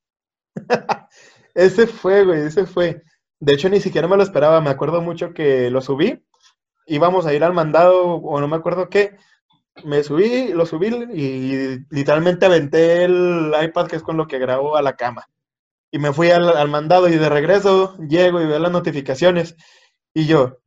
[1.55, 3.01] ese fue, güey, ese fue.
[3.39, 6.23] De hecho, ni siquiera me lo esperaba, me acuerdo mucho que lo subí,
[6.85, 9.17] íbamos a ir al mandado, o no me acuerdo qué,
[9.83, 14.75] me subí, lo subí y literalmente aventé el iPad, que es con lo que grabo
[14.77, 15.27] a la cama.
[15.91, 19.55] Y me fui al, mandado y de regreso llego y veo las notificaciones.
[20.13, 20.57] Y yo,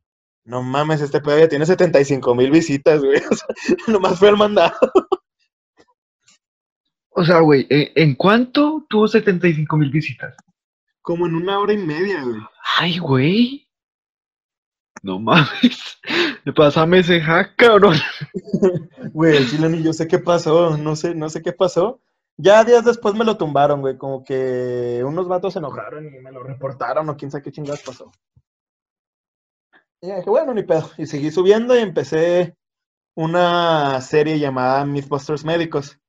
[0.43, 3.21] no mames, este pedo ya tiene 75 mil visitas, güey.
[3.87, 4.77] nomás fue al mandado.
[7.09, 10.35] O sea, güey, ¿en cuánto tuvo 75 mil visitas?
[11.01, 12.41] Como en una hora y media, güey.
[12.77, 13.67] Ay, güey.
[15.01, 15.99] No mames.
[16.55, 17.95] Pásame ese hack, cabrón.
[19.13, 21.99] Güey, el chile ni yo sé qué pasó, no sé, no sé qué pasó.
[22.37, 26.31] Ya días después me lo tumbaron, güey, como que unos vatos se enojaron y me
[26.31, 28.11] lo reportaron o quién sabe qué chingados pasó.
[30.01, 30.89] Y dije, bueno, ni pedo.
[30.97, 32.55] Y seguí subiendo y empecé
[33.15, 35.99] una serie llamada Mythbusters Médicos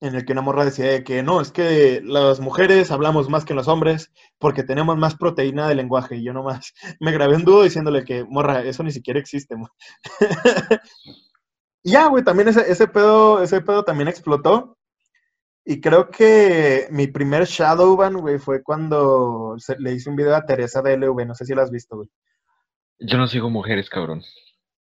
[0.00, 3.54] en el que una morra decía que no, es que las mujeres hablamos más que
[3.54, 6.16] los hombres porque tenemos más proteína de lenguaje.
[6.16, 9.56] Y yo nomás me grabé un dúo diciéndole que, morra, eso ni siquiera existe.
[11.82, 14.76] y ya, güey, también ese, ese, pedo, ese pedo también explotó.
[15.64, 20.46] Y creo que mi primer Shadowban, güey, fue cuando se- le hice un video a
[20.46, 22.08] Teresa de LV, no sé si lo has visto, güey.
[23.00, 24.22] Yo no sigo mujeres, cabrón.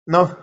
[0.06, 0.38] No,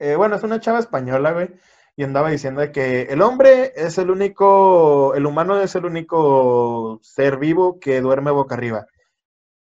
[0.00, 1.50] eh, bueno, es una chava española, güey,
[1.96, 7.38] y andaba diciendo que el hombre es el único, el humano es el único ser
[7.38, 8.86] vivo que duerme boca arriba.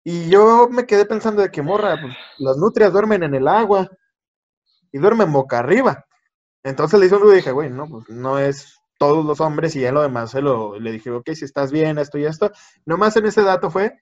[0.03, 3.89] Y yo me quedé pensando de que, morra, pues, las nutrias duermen en el agua
[4.91, 6.05] y duermen boca arriba.
[6.63, 9.81] Entonces le hice un y dije, güey, no, pues no es todos los hombres y
[9.81, 12.51] ya lo demás se lo, le dije, ok, si estás bien, esto y esto.
[12.85, 14.01] Nomás en ese dato fue,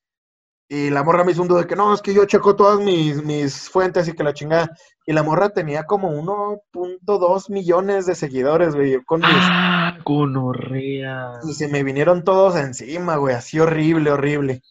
[0.70, 2.80] y la morra me hizo un duda de que no, es que yo checo todas
[2.80, 4.70] mis, mis fuentes y que la chingada.
[5.06, 11.40] Y la morra tenía como 1.2 millones de seguidores, güey, yo con mis- Ah, gonorrea.
[11.48, 14.62] y se me vinieron todos encima, güey, así horrible, horrible.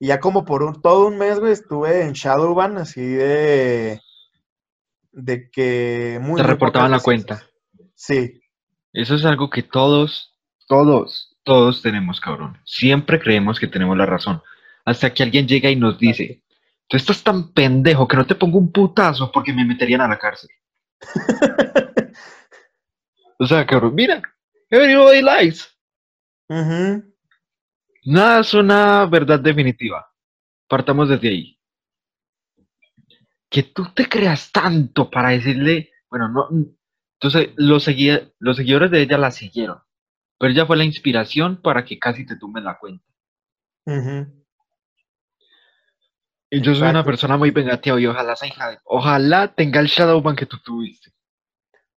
[0.00, 4.00] Y ya como por un, todo un mes, güey, estuve en Shadowban, así de,
[5.12, 7.42] de que muy, Te reportaban la cuenta.
[7.94, 8.40] Sí,
[8.92, 10.34] Eso es algo que todos,
[10.66, 12.58] todos, todos tenemos, cabrón.
[12.64, 14.42] Siempre creemos que tenemos la razón.
[14.84, 16.42] Hasta que alguien llega y nos dice,
[16.88, 20.18] tú estás tan pendejo que no te pongo un putazo porque me meterían a la
[20.18, 20.50] cárcel.
[23.42, 24.20] O sea, cabrón, mira,
[24.68, 25.66] everybody lies.
[26.50, 27.10] Ujú.
[28.04, 30.06] Nada es una verdad definitiva.
[30.68, 31.58] Partamos desde ahí.
[33.48, 36.48] Que tú te creas tanto para decirle, bueno, no,
[37.14, 37.86] entonces los,
[38.38, 39.78] los seguidores de ella la siguieron,
[40.38, 43.04] pero ella fue la inspiración para que casi te tumben la cuenta.
[43.86, 44.39] Ujú.
[46.50, 50.46] Y yo soy una persona muy vengativa y ojalá hija ojalá tenga el Shadowban que
[50.46, 51.12] tú tuviste.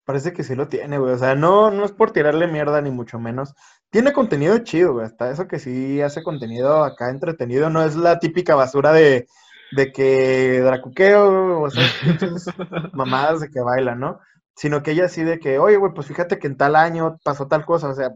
[0.05, 1.15] Parece que sí lo tiene, güey.
[1.15, 3.55] O sea, no, no es por tirarle mierda, ni mucho menos.
[3.89, 5.07] Tiene contenido chido, güey.
[5.07, 7.71] Hasta eso que sí hace contenido acá entretenido.
[7.71, 9.27] No es la típica basura de,
[9.75, 11.83] de que dracuqueo, o sea,
[12.93, 14.21] mamadas de que baila, ¿no?
[14.55, 17.49] Sino que ella sí de que, oye, güey, pues fíjate que en tal año pasó
[17.49, 17.89] tal cosa.
[17.89, 18.11] O sea,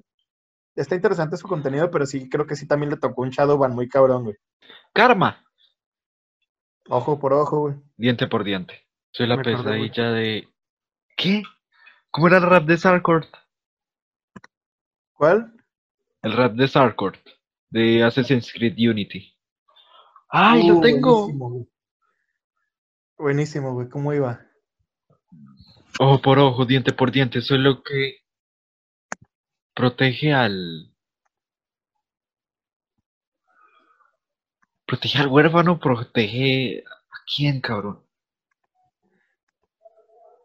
[0.74, 3.88] está interesante su contenido, pero sí creo que sí también le tocó un Shadowban muy
[3.88, 4.36] cabrón, güey.
[4.92, 5.45] Karma,
[6.88, 7.74] Ojo por ojo, güey.
[7.96, 8.86] diente por diente.
[9.12, 9.88] Soy la Me acordé, güey.
[9.90, 10.48] pesadilla de...
[11.16, 11.42] ¿Qué?
[12.10, 13.28] ¿Cómo era el rap de Sarkort?
[15.14, 15.52] ¿Cuál?
[16.22, 17.26] El rap de Sarkort,
[17.70, 19.34] de Assassin's Creed Unity.
[20.28, 21.20] ¡Ay, lo Uh, tengo!
[21.22, 21.66] Buenísimo, güey.
[23.18, 23.88] Buenísimo, güey.
[23.88, 24.40] ¿Cómo iba?
[25.98, 28.18] Ojo por ojo, diente por diente, eso es lo que
[29.74, 30.92] protege al...
[34.86, 36.84] Protege al huérfano, protege...
[36.86, 38.00] ¿A quién, cabrón?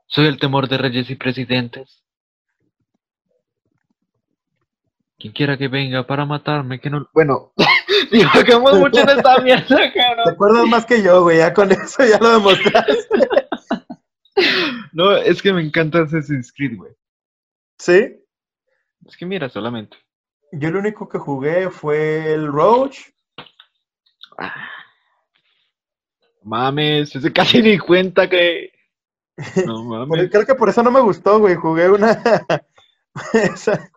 [0.07, 2.03] Soy el temor de reyes y presidentes.
[5.17, 7.07] Quien quiera que venga para matarme, que no...
[7.13, 7.53] Bueno,
[8.11, 10.29] divagamos mucho en esta mierda, Te cabrón.
[10.29, 11.37] acuerdas más que yo, güey.
[11.37, 13.27] Ya con eso ya lo demostraste.
[14.93, 16.93] No, es que me encanta Assassin's Creed, güey.
[17.77, 18.17] ¿Sí?
[19.05, 19.97] Es que mira, solamente.
[20.51, 22.97] Yo lo único que jugué fue el Roach.
[26.43, 28.71] Mames, ese casi ni cuenta que...
[29.65, 30.29] No mames.
[30.29, 31.55] creo que por eso no me gustó, güey.
[31.55, 32.11] Jugué una.
[33.33, 33.91] Esa-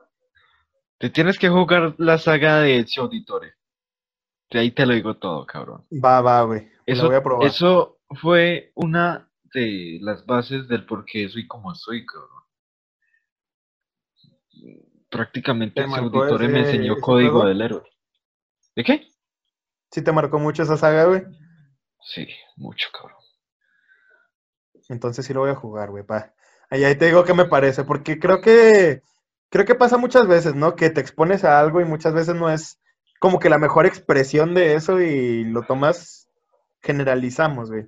[0.98, 3.54] Te tienes que jugar la saga de Ezio Auditore.
[4.50, 5.84] De ahí te lo digo todo, cabrón.
[5.92, 6.68] Va, va, güey.
[6.86, 7.46] Eso, voy a probar.
[7.48, 12.30] eso fue una de las bases del por qué soy como soy, cabrón.
[15.10, 17.46] Prácticamente Te Ezio Auditore me enseñó código juego?
[17.48, 17.82] del héroe.
[18.76, 19.08] ¿De qué?
[19.94, 21.22] Sí te marcó mucho esa saga, güey.
[22.02, 22.26] Sí,
[22.56, 23.16] mucho, cabrón.
[24.88, 26.02] Entonces sí lo voy a jugar, güey.
[26.04, 26.34] Pa.
[26.68, 27.84] Ahí, ahí te digo qué me parece.
[27.84, 29.02] Porque creo que.
[29.50, 30.74] Creo que pasa muchas veces, ¿no?
[30.74, 32.80] Que te expones a algo y muchas veces no es
[33.20, 36.28] como que la mejor expresión de eso y lo tomas.
[36.82, 37.86] Generalizamos, güey.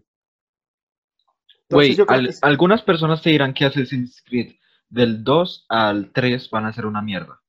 [1.69, 2.39] Güey, al- que sí.
[2.43, 4.55] algunas personas te dirán que Assassin's Creed
[4.89, 7.41] del 2 al 3 van a ser una mierda.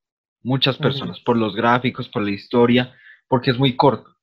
[0.42, 2.92] Muchas personas, por los gráficos, por la historia,
[3.28, 4.17] porque es muy corto.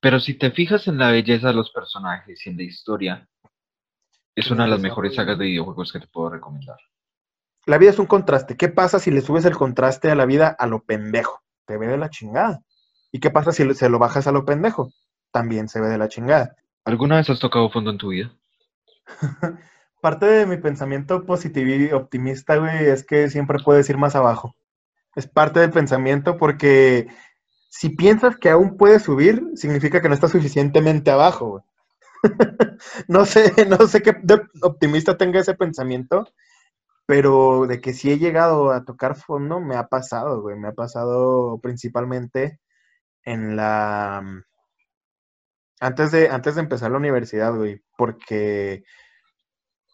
[0.00, 3.28] Pero si te fijas en la belleza de los personajes y en la historia,
[4.34, 6.78] es una de las mejores sagas de videojuegos que te puedo recomendar.
[7.66, 8.56] La vida es un contraste.
[8.56, 11.42] ¿Qué pasa si le subes el contraste a la vida a lo pendejo?
[11.66, 12.62] Te ve de la chingada.
[13.12, 14.92] ¿Y qué pasa si se lo bajas a lo pendejo?
[15.30, 16.56] También se ve de la chingada.
[16.84, 18.32] ¿Alguna vez has tocado fondo en tu vida?
[20.00, 24.56] Parte de mi pensamiento positivo y optimista, güey, es que siempre puedes ir más abajo.
[25.14, 27.08] Es parte del pensamiento porque
[27.70, 31.64] si piensas que aún puedes subir, significa que no estás suficientemente abajo.
[33.08, 34.14] No sé, no sé qué
[34.62, 36.26] optimista tenga ese pensamiento,
[37.06, 40.56] pero de que sí he llegado a tocar fondo, me ha pasado, güey.
[40.56, 42.58] Me ha pasado principalmente
[43.24, 44.22] en la...
[45.80, 48.84] Antes de, antes de empezar la universidad, güey, porque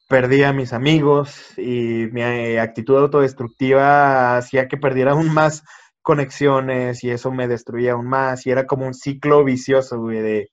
[0.09, 5.65] perdí a mis amigos y mi eh, actitud autodestructiva hacía que perdiera aún más
[6.07, 10.51] conexiones y eso me destruía aún más y era como un ciclo vicioso, güey, de,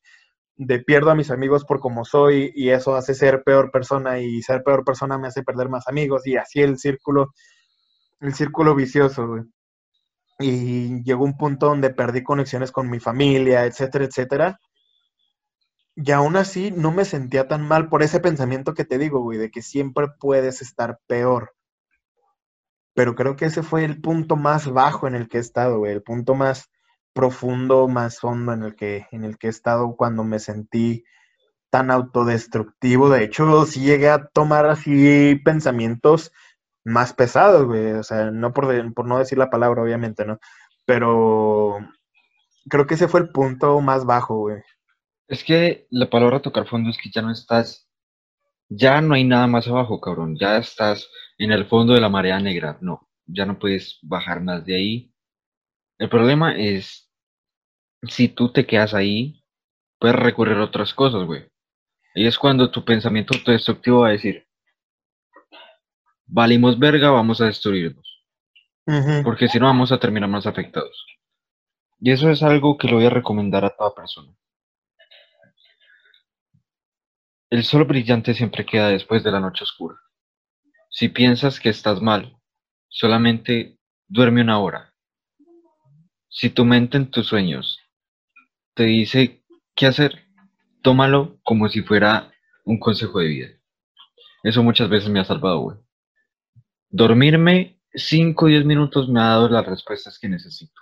[0.55, 4.41] de pierdo a mis amigos por como soy y eso hace ser peor persona y
[4.41, 7.35] ser peor persona me hace perder más amigos y así el círculo,
[8.19, 9.43] el círculo vicioso, güey.
[10.39, 14.59] Y llegó un punto donde perdí conexiones con mi familia, etcétera, etcétera.
[15.95, 19.37] Y aún así no me sentía tan mal por ese pensamiento que te digo, güey,
[19.37, 21.53] de que siempre puedes estar peor.
[22.93, 25.93] Pero creo que ese fue el punto más bajo en el que he estado, güey,
[25.93, 26.69] el punto más
[27.13, 31.03] profundo, más hondo en el que, en el que he estado cuando me sentí
[31.69, 33.09] tan autodestructivo.
[33.09, 36.31] De hecho, sí llegué a tomar así pensamientos
[36.83, 37.93] más pesados, güey.
[37.93, 40.39] O sea, no por, por no decir la palabra, obviamente, ¿no?
[40.85, 41.77] Pero
[42.69, 44.61] creo que ese fue el punto más bajo, güey.
[45.27, 47.87] Es que la palabra tocar fondo es que ya no estás,
[48.69, 50.35] ya no hay nada más abajo, cabrón.
[50.39, 51.09] Ya estás
[51.43, 52.77] en el fondo de la marea negra.
[52.81, 55.13] No, ya no puedes bajar más de ahí.
[55.97, 57.11] El problema es,
[58.03, 59.43] si tú te quedas ahí,
[59.99, 61.45] puedes recurrir a otras cosas, güey.
[62.15, 64.47] Y es cuando tu pensamiento autodestructivo va a decir,
[66.25, 68.07] valimos verga, vamos a destruirnos.
[69.23, 71.05] Porque si no vamos a terminar más afectados.
[71.99, 74.33] Y eso es algo que le voy a recomendar a toda persona.
[77.49, 79.95] El sol brillante siempre queda después de la noche oscura.
[80.93, 82.37] Si piensas que estás mal,
[82.87, 84.93] solamente duerme una hora.
[86.29, 87.79] Si tu mente en tus sueños
[88.75, 89.43] te dice
[89.75, 90.27] qué hacer,
[90.83, 92.31] tómalo como si fuera
[92.63, 93.47] un consejo de vida.
[94.43, 95.77] Eso muchas veces me ha salvado, güey.
[96.89, 100.79] Dormirme 5 o 10 minutos me ha dado las respuestas que necesito.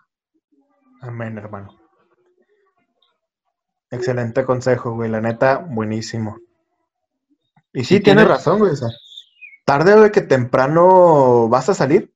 [1.00, 1.80] Amén, hermano.
[3.90, 5.10] Excelente consejo, güey.
[5.10, 6.38] La neta, buenísimo.
[7.72, 8.74] Y sí, tienes razón, güey.
[9.72, 12.14] Tarde o de que temprano vas a salir.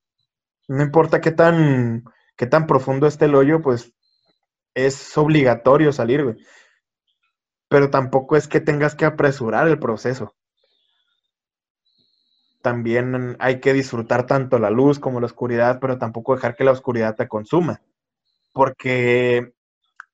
[0.68, 2.03] No importa qué tan,
[2.36, 3.93] qué tan profundo esté el hoyo, pues
[4.74, 6.38] es obligatorio salir.
[7.70, 10.36] Pero tampoco es que tengas que apresurar el proceso.
[12.62, 16.74] También hay que disfrutar tanto la luz como la oscuridad, pero tampoco dejar que la
[16.74, 17.80] oscuridad te consuma.
[18.51, 19.53] Porque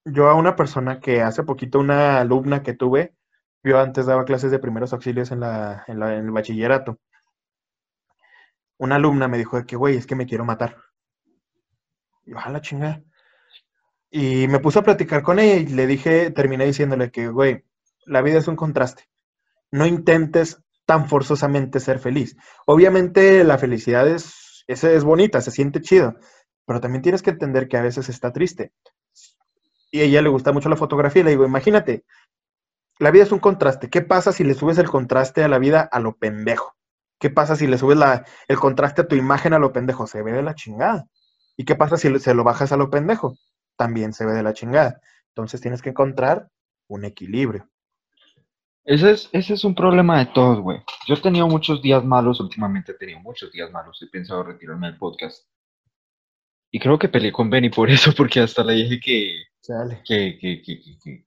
[0.06, 3.16] yo a una persona que hace poquito, una alumna que tuve,
[3.64, 7.00] yo antes daba clases de primeros auxilios en, la, en, el bachillerato.
[8.82, 10.76] Una alumna me dijo que, güey, es que me quiero matar.
[12.26, 13.04] Y a la chingada.
[14.10, 17.64] Y me puse a platicar con ella y le dije, terminé diciéndole que, güey,
[18.08, 19.08] la vida es un contraste.
[19.70, 22.36] No intentes tan forzosamente ser feliz.
[22.66, 26.16] Obviamente la felicidad es, es bonita, se siente chido,
[26.66, 28.74] pero también tienes que entender que a veces está triste.
[29.92, 32.04] Y a ella le gusta mucho la fotografía y le digo, imagínate,
[32.98, 33.92] la vida es un contraste.
[33.92, 36.76] ¿Qué pasa si le subes el contraste a la vida a lo pendejo?
[37.22, 38.00] ¿Qué pasa si le subes
[38.48, 40.08] el contraste a tu imagen a lo pendejo?
[40.08, 41.06] Se ve de la chingada.
[41.56, 43.38] ¿Y qué pasa si se lo bajas a lo pendejo?
[43.78, 45.00] También se ve de la chingada.
[45.28, 46.50] Entonces tienes que encontrar
[46.88, 47.70] un equilibrio.
[48.84, 50.80] Ese es, ese es un problema de todos, güey.
[51.08, 54.02] Yo he tenido muchos días malos, últimamente he tenido muchos días malos.
[54.02, 55.48] He pensado retirarme del podcast.
[56.72, 59.44] Y creo que peleé con Benny por eso, porque hasta le dije que,
[60.04, 61.26] que, que, que,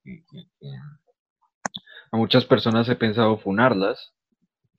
[2.10, 4.13] a muchas personas he pensado funarlas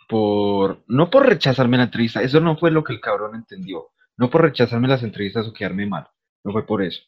[0.07, 4.29] por no por rechazarme la entrevista, eso no fue lo que el cabrón entendió, no
[4.29, 6.07] por rechazarme las entrevistas o quedarme mal,
[6.43, 7.01] no fue por eso.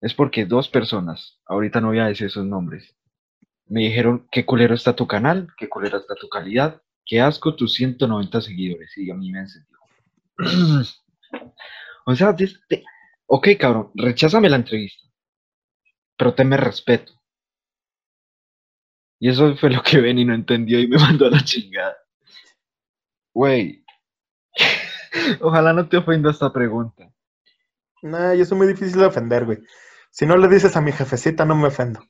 [0.00, 2.96] Es porque dos personas, ahorita no voy a decir esos nombres,
[3.66, 7.74] me dijeron qué culero está tu canal, qué culero está tu calidad, qué asco tus
[7.74, 9.78] 190 seguidores y a mí me encendió.
[12.06, 12.36] o sea,
[13.26, 15.08] ok cabrón, recházame la entrevista,
[16.16, 17.12] pero me respeto.
[19.20, 21.96] Y eso fue lo que Benny no entendió y me mandó a la chingada.
[23.34, 23.84] Güey.
[25.40, 27.10] Ojalá no te ofenda esta pregunta.
[28.02, 29.58] Nah, yo soy muy difícil de ofender, güey.
[30.10, 32.00] Si no le dices a mi jefecita, no me ofendo.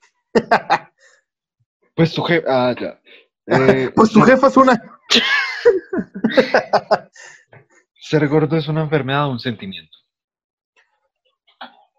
[1.95, 2.47] pues tu jefa.
[2.49, 3.01] Ah, ya.
[3.47, 4.83] Eh, pues tu jefa es una.
[7.95, 9.97] Ser gordo es una enfermedad o un sentimiento.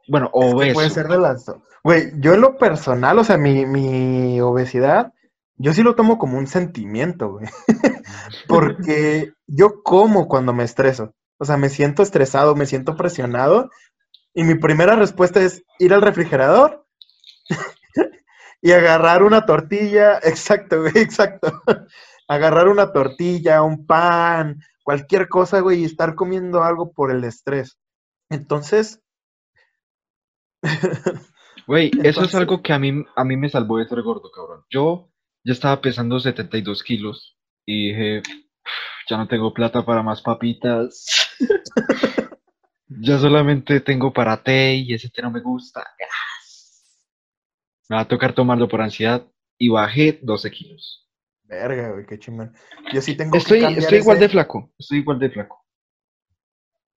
[0.07, 0.75] Bueno, obeso.
[0.75, 1.57] Puede ser de las dos.
[1.83, 5.13] Güey, yo en lo personal, o sea, mi, obesidad,
[5.57, 7.47] yo sí lo tomo como un sentimiento, güey.
[8.47, 11.13] Porque yo como cuando me estreso.
[11.37, 13.69] O sea, me siento estresado, me siento presionado.
[14.33, 16.85] Y mi primera respuesta es ir al refrigerador
[18.61, 20.19] y agarrar una tortilla.
[20.23, 21.61] Exacto, güey, exacto.
[22.27, 27.77] agarrar una tortilla, un pan, cualquier cosa, güey, y estar comiendo algo por el estrés.
[28.29, 29.01] Entonces,
[31.67, 34.63] Güey, eso es algo que a mí, a mí me salvó de ser gordo, cabrón.
[34.69, 35.09] Yo
[35.45, 38.21] ya estaba pesando 72 kilos y dije,
[39.09, 41.05] Ya no tengo plata para más papitas.
[42.87, 45.85] ya solamente tengo para té y ese té no me gusta.
[47.89, 49.25] Me va a tocar tomarlo por ansiedad
[49.59, 51.07] y bajé 12 kilos.
[51.43, 52.53] Verga, güey, qué chingón.
[52.91, 55.63] Yo sí tengo Estoy, que estoy igual ese- de flaco, estoy igual de flaco.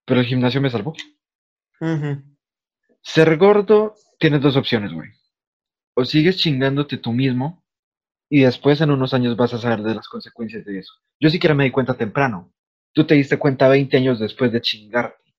[0.06, 0.94] Pero el gimnasio me salvó.
[3.02, 5.10] Ser gordo, tienes dos opciones, güey.
[5.94, 7.62] O sigues chingándote tú mismo
[8.28, 10.92] y después en unos años vas a saber de las consecuencias de eso.
[11.18, 12.52] Yo siquiera me di cuenta temprano.
[12.92, 15.34] Tú te diste cuenta 20 años después de chingarte.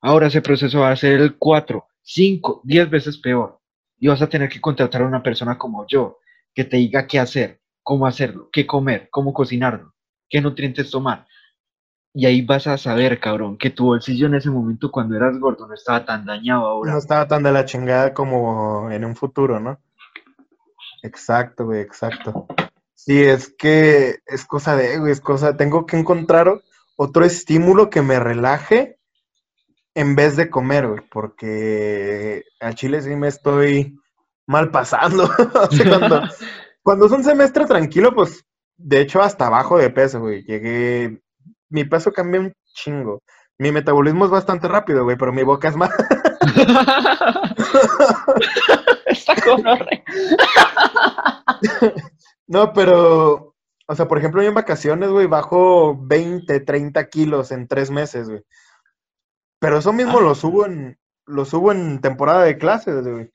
[0.00, 3.60] Ahora ese proceso va a ser el 4, 5, 10 veces peor.
[3.98, 6.18] Y vas a tener que contratar a una persona como yo
[6.54, 9.94] que te diga qué hacer, cómo hacerlo, qué comer, cómo cocinarlo,
[10.28, 11.26] qué nutrientes tomar.
[12.14, 15.66] Y ahí vas a saber, cabrón, que tu bolsillo en ese momento cuando eras gordo
[15.66, 16.92] no estaba tan dañado ahora.
[16.92, 19.78] No estaba tan de la chingada como en un futuro, ¿no?
[21.02, 22.46] Exacto, güey, exacto.
[22.94, 26.62] Sí, es que es cosa de, güey, es cosa, tengo que encontrar
[26.96, 28.98] otro estímulo que me relaje
[29.94, 33.98] en vez de comer, güey, porque al chile sí me estoy
[34.46, 35.28] mal pasando.
[35.88, 36.22] Cuando,
[36.82, 38.44] cuando es un semestre tranquilo, pues,
[38.76, 40.42] de hecho, hasta abajo de peso, güey.
[40.42, 41.20] Llegué,
[41.68, 43.22] mi peso cambió un chingo.
[43.58, 45.90] Mi metabolismo es bastante rápido, güey, pero mi boca es más.
[49.06, 50.02] Está gonorrea.
[52.46, 53.54] No, pero,
[53.86, 58.28] o sea, por ejemplo, yo en vacaciones, güey, bajo 20, 30 kilos en tres meses,
[58.28, 58.42] güey.
[59.58, 60.22] Pero eso mismo Ah.
[60.22, 63.30] lo subo en, lo subo en temporada de clases, güey.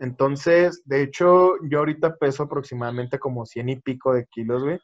[0.00, 4.78] Entonces, de hecho, yo ahorita peso aproximadamente como 100 y pico de kilos, güey.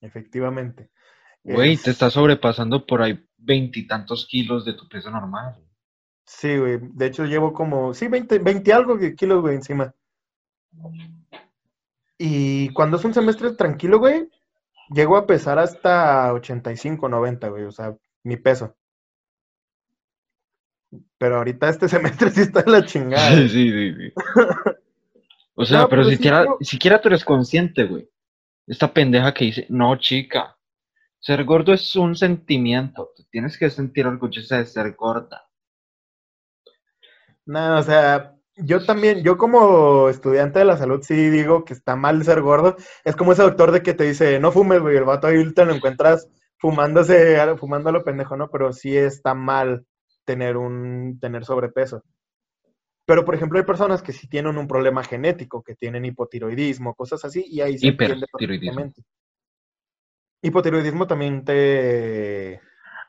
[0.00, 0.90] Efectivamente.
[1.44, 5.56] Güey, Es- te estás sobrepasando por ahí veintitantos kilos de tu peso normal.
[6.24, 6.78] Sí, güey.
[6.82, 9.94] De hecho, llevo como, sí, 20, 20 algo de kilos, güey, encima.
[12.18, 14.28] Y cuando es un semestre tranquilo, güey,
[14.90, 18.76] llego a pesar hasta 85, 90, güey, o sea, mi peso.
[21.18, 23.30] Pero ahorita este semestre sí está en la chingada.
[23.48, 23.94] Sí, güey.
[23.94, 24.12] sí, sí.
[25.54, 28.08] O sea, No, pero, pero sí, siquiera, yo- siquiera tú eres consciente, güey.
[28.66, 30.57] Esta pendeja que dice, no, chica,
[31.20, 33.10] ser gordo es un sentimiento.
[33.16, 35.48] Te tienes que sentir orgullosa de ser gorda.
[37.46, 41.96] No, o sea, yo también, yo como estudiante de la salud sí digo que está
[41.96, 42.76] mal ser gordo.
[43.04, 45.64] Es como ese doctor de que te dice, no fumes, güey, el vato ahí te
[45.64, 48.50] lo encuentras fumándose, fumando a lo pendejo, ¿no?
[48.50, 49.86] Pero sí está mal
[50.24, 52.02] tener un, tener sobrepeso.
[53.06, 57.24] Pero, por ejemplo, hay personas que sí tienen un problema genético, que tienen hipotiroidismo, cosas
[57.24, 59.02] así, y ahí se entiende perfectamente.
[60.42, 62.60] Hipotiroidismo también te...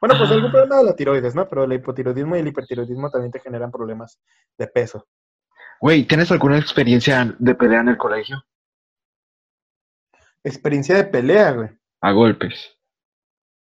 [0.01, 0.33] Bueno, pues Ah.
[0.33, 1.47] algún problema de la tiroides, ¿no?
[1.49, 4.19] Pero el hipotiroidismo y el hipertiroidismo también te generan problemas
[4.57, 5.07] de peso.
[5.81, 8.43] Güey, ¿tienes alguna experiencia de pelea en el colegio?
[10.43, 11.69] Experiencia de pelea, güey.
[12.01, 12.77] A golpes.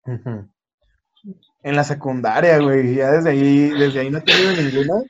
[0.05, 2.95] En la secundaria, güey.
[2.95, 5.03] Ya desde ahí, desde ahí no he tenido ninguna.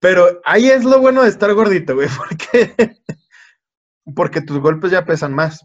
[0.00, 2.96] Pero ahí es lo bueno de estar gordito, güey, porque,
[4.16, 5.64] porque tus golpes ya pesan más.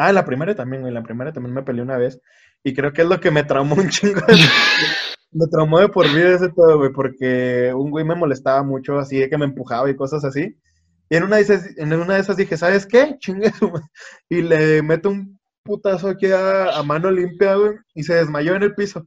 [0.00, 0.90] Ah, en la primera también, güey.
[0.90, 2.20] En la primera también me peleé una vez.
[2.64, 4.20] Y creo que es lo que me traumó un chingo.
[4.20, 4.34] de-
[5.32, 9.18] me traumó de por vida ese todo, güey, porque un güey me molestaba mucho, así
[9.18, 10.56] de que me empujaba y cosas así.
[11.08, 13.16] Y en una de esas, en una de esas dije, ¿sabes qué?
[13.18, 13.88] Chingue su ma-".
[14.28, 18.62] Y le meto un putazo aquí a, a mano limpia, güey, y se desmayó en
[18.64, 19.06] el piso.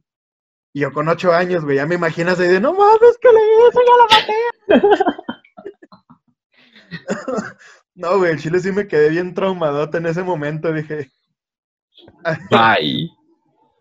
[0.74, 3.40] Y yo con ocho años, güey, ya me imaginas ahí de, no mames, que le
[3.68, 3.80] hizo?
[4.70, 5.04] Ya la maté.
[7.94, 11.10] no, güey, el chile sí me quedé bien traumadote en ese momento, dije.
[12.50, 13.10] Bye.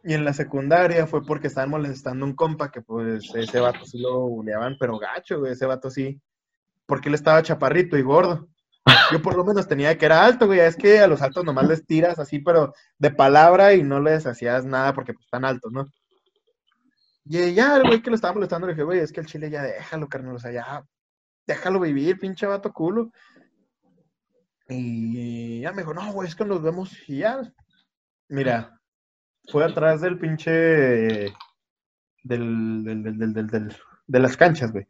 [0.05, 3.85] Y en la secundaria fue porque estaban molestando a un compa que pues ese vato
[3.85, 6.21] sí lo buleaban, pero gacho, güey, ese vato sí.
[6.85, 8.49] Porque él estaba chaparrito y gordo.
[9.13, 10.59] Yo por lo menos tenía que era alto, güey.
[10.59, 14.25] Es que a los altos nomás les tiras así, pero de palabra y no les
[14.25, 15.85] hacías nada porque pues están altos, ¿no?
[17.23, 19.49] Y ya el güey que lo estaba molestando le dije, güey, es que el chile
[19.49, 20.83] ya déjalo, carnal, o sea, ya
[21.47, 23.11] déjalo vivir, pinche vato culo.
[24.73, 27.41] Y ya me dijo, no, güey, es que nos vemos y ya.
[28.29, 28.79] Mira,
[29.51, 31.33] fue atrás del pinche.
[32.23, 33.75] Del, del, del, del,
[34.07, 34.87] de las canchas, güey.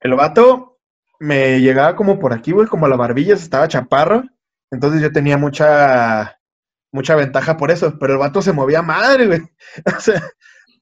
[0.00, 0.78] El vato
[1.18, 4.24] me llegaba como por aquí, güey, como a la barbilla, estaba chaparro.
[4.70, 6.38] Entonces yo tenía mucha,
[6.92, 7.98] mucha ventaja por eso.
[7.98, 9.40] Pero el vato se movía madre, güey.
[9.96, 10.22] O sea,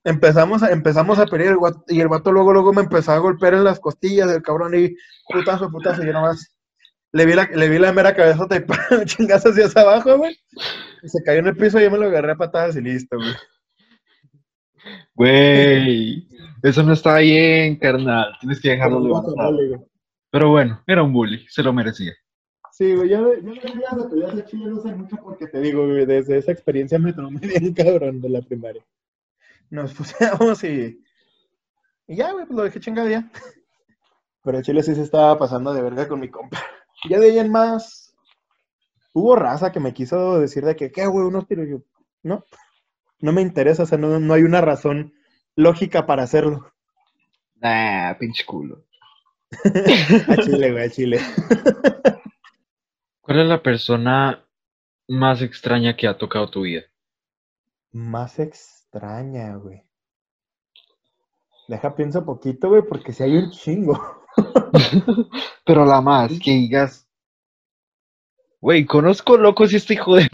[0.04, 1.56] empezamos a, empezamos a pelear
[1.88, 4.94] y el vato luego, luego me empezó a golpear en las costillas del cabrón y
[5.28, 6.55] putazo, putazo, y yo nomás
[7.16, 9.04] le vi la, le vi la mera cabezota y ¡pam!
[9.04, 10.36] chingazo hacia abajo, güey.
[11.02, 13.16] Y se cayó en el piso y yo me lo agarré a patadas y listo,
[13.16, 13.34] güey.
[15.14, 16.28] Güey.
[16.62, 18.36] Eso no está bien, carnal.
[18.40, 19.88] Tienes que dejarlo levantado.
[20.30, 21.46] Pero bueno, era un bully.
[21.48, 22.12] Se lo merecía.
[22.72, 26.04] Sí, güey, yo, yo de peleas de Chile no sé mucho porque te digo, güey,
[26.04, 28.84] desde esa experiencia me tomé bien cabrón de la primaria.
[29.70, 31.02] Nos pusimos y.
[32.06, 33.30] Y ya, güey, pues lo dejé chingado ya.
[34.44, 36.62] Pero Chile sí se estaba pasando de verga con mi compa.
[37.08, 38.14] Ya de ahí en más.
[39.12, 41.26] Hubo raza que me quiso decir de que, ¿qué, güey?
[41.26, 41.66] Unos tiros.
[41.68, 41.78] Yo,
[42.22, 42.44] no.
[43.20, 45.14] No me interesa, o sea, no, no hay una razón
[45.54, 46.70] lógica para hacerlo.
[47.56, 48.84] Nah, pinche culo.
[50.28, 51.20] A Chile, güey, a Chile.
[53.20, 54.44] ¿Cuál es la persona
[55.08, 56.82] más extraña que ha tocado tu vida?
[57.92, 59.82] Más extraña, güey.
[61.68, 64.25] Deja, pienso poquito, güey, porque si hay un chingo.
[65.64, 67.06] Pero la más, que digas.
[68.60, 70.28] Güey, conozco locos y este hijo de.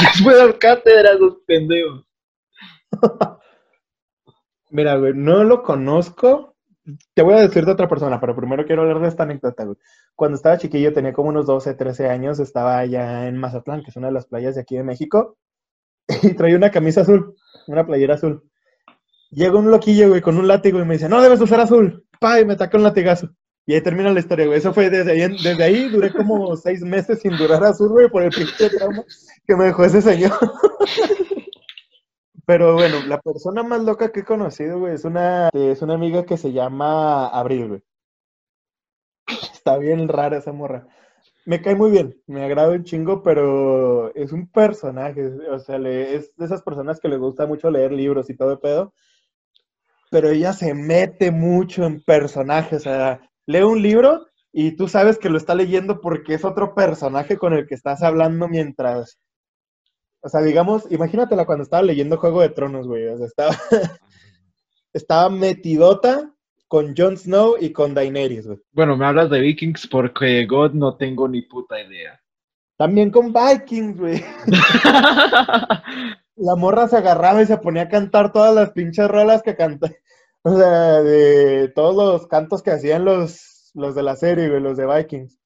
[0.00, 2.04] Les voy a dar cátedra a esos pendejos.
[4.70, 6.54] Mira, güey, no lo conozco.
[7.14, 9.76] Te voy a decir de otra persona, pero primero quiero hablar de esta anécdota, güey.
[10.14, 13.96] Cuando estaba chiquillo, tenía como unos 12, 13 años, estaba allá en Mazatlán, que es
[13.96, 15.36] una de las playas de aquí de México,
[16.22, 17.34] y traía una camisa azul,
[17.66, 18.48] una playera azul.
[19.30, 22.04] Llega un loquillo, güey, con un látigo y me dice, no debes usar azul.
[22.20, 23.28] Pa, y me ataca un latigazo.
[23.66, 24.58] Y ahí termina la historia, güey.
[24.58, 28.22] Eso fue desde ahí, desde ahí duré como seis meses sin durar azul, güey, por
[28.22, 29.04] el pinche trauma
[29.46, 30.32] que me dejó ese señor.
[32.46, 36.24] Pero bueno, la persona más loca que he conocido, güey, es una, es una amiga
[36.24, 37.82] que se llama Abril, güey.
[39.52, 40.86] Está bien rara esa morra.
[41.44, 46.14] Me cae muy bien, me agrada un chingo, pero es un personaje, o sea, le-
[46.16, 48.94] es de esas personas que les gusta mucho leer libros y todo de pedo,
[50.10, 55.18] pero ella se mete mucho en personajes, o sea, lee un libro y tú sabes
[55.18, 59.18] que lo está leyendo porque es otro personaje con el que estás hablando mientras,
[60.20, 63.56] o sea, digamos, imagínatela cuando estaba leyendo Juego de Tronos, güey, o sea, estaba,
[64.92, 66.32] estaba metidota
[66.68, 68.58] con Jon Snow y con Daenerys, güey.
[68.72, 72.20] Bueno, me hablas de Vikings porque God no tengo ni puta idea.
[72.76, 74.24] También con Vikings, güey.
[76.36, 79.90] La morra se agarraba y se ponía a cantar todas las pinches rolas que canta.
[80.48, 84.76] O sea, de todos los cantos que hacían los, los de la serie, güey, los
[84.76, 85.40] de Vikings.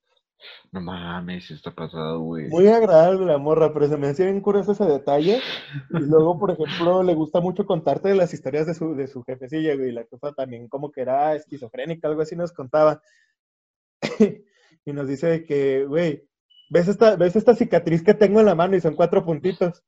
[0.73, 2.49] No mames, está pasado, güey.
[2.49, 5.41] Muy agradable la morra, pero se me hacía bien curioso ese detalle.
[5.91, 9.75] Y luego, por ejemplo, le gusta mucho contarte las historias de su, de su jefecilla,
[9.75, 9.91] güey.
[9.91, 13.03] La jefa también como que era esquizofrénica, algo así nos contaba.
[14.85, 16.29] y nos dice que, güey,
[16.71, 18.77] ¿ves esta, ¿ves esta cicatriz que tengo en la mano?
[18.77, 19.83] Y son cuatro puntitos.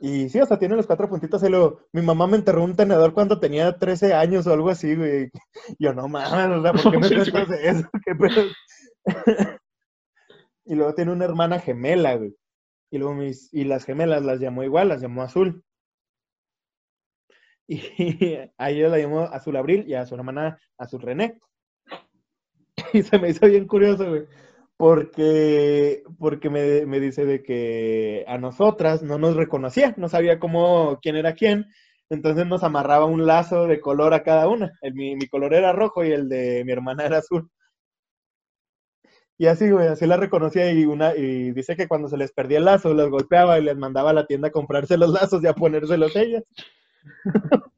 [0.00, 1.42] Y sí, o sea, tiene los cuatro puntitos.
[1.42, 4.94] Y luego, mi mamá me enterró un tenedor cuando tenía 13 años o algo así,
[4.94, 5.30] güey.
[5.78, 7.88] Yo, no mames, o sea, ¿por qué me cuentas de eso?
[8.04, 8.42] ¿Qué pedo?
[10.66, 12.34] Y luego tiene una hermana gemela, güey.
[12.90, 15.62] Y luego mis, y las gemelas las llamó igual, las llamó Azul.
[17.66, 21.38] Y a ella la llamó Azul Abril y a su hermana Azul René.
[22.92, 24.26] Y se me hizo bien curioso, güey.
[24.76, 30.98] Porque, porque me, me dice de que a nosotras no nos reconocía, no sabía cómo,
[31.00, 31.66] quién era quién.
[32.10, 34.72] Entonces nos amarraba un lazo de color a cada una.
[34.94, 37.50] Mi, mi color era rojo y el de mi hermana era azul.
[39.36, 42.58] Y así, güey, así la reconocía y una y dice que cuando se les perdía
[42.58, 45.46] el lazo, los golpeaba y les mandaba a la tienda a comprarse los lazos y
[45.48, 46.44] a ponérselos ellas.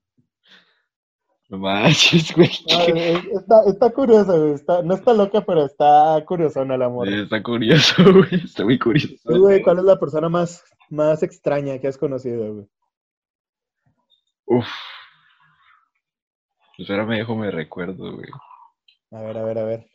[1.49, 2.51] No manches, güey.
[2.69, 7.23] No, es- está, está curioso, güey, está, no está loca, pero está curiosona la morra.
[7.23, 8.45] Está curioso, güey.
[8.45, 9.15] Está muy curioso.
[9.25, 12.67] Tú, güey, ¿cuál es la persona más, más extraña que has conocido, güey?
[14.47, 14.67] Uf.
[16.77, 18.29] Pues ahora me dejo, me recuerdo, güey.
[19.13, 19.87] A ver, a ver, a ver.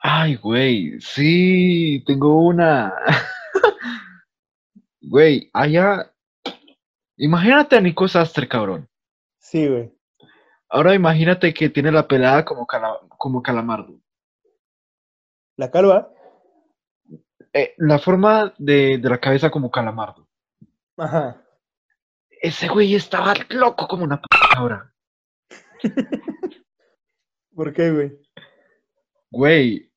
[0.00, 2.92] Ay, güey, sí, tengo una.
[5.06, 6.10] Güey, allá.
[7.18, 8.88] Imagínate a Nico Sastre, cabrón.
[9.44, 9.92] Sí, güey.
[10.70, 14.00] Ahora imagínate que tiene la pelada como, cala- como calamardo.
[15.56, 16.10] ¿La calva?
[17.52, 20.26] Eh, la forma de, de la cabeza como calamardo.
[20.96, 21.40] Ajá.
[22.30, 24.26] Ese güey estaba loco como una p
[24.56, 24.92] ahora.
[27.54, 28.18] ¿Por qué, güey?
[29.30, 29.92] Güey,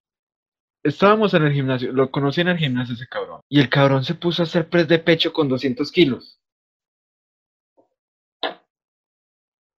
[0.84, 3.42] estábamos en el gimnasio, lo conocí en el gimnasio ese cabrón.
[3.50, 6.40] Y el cabrón se puso a hacer press de pecho con 200 kilos.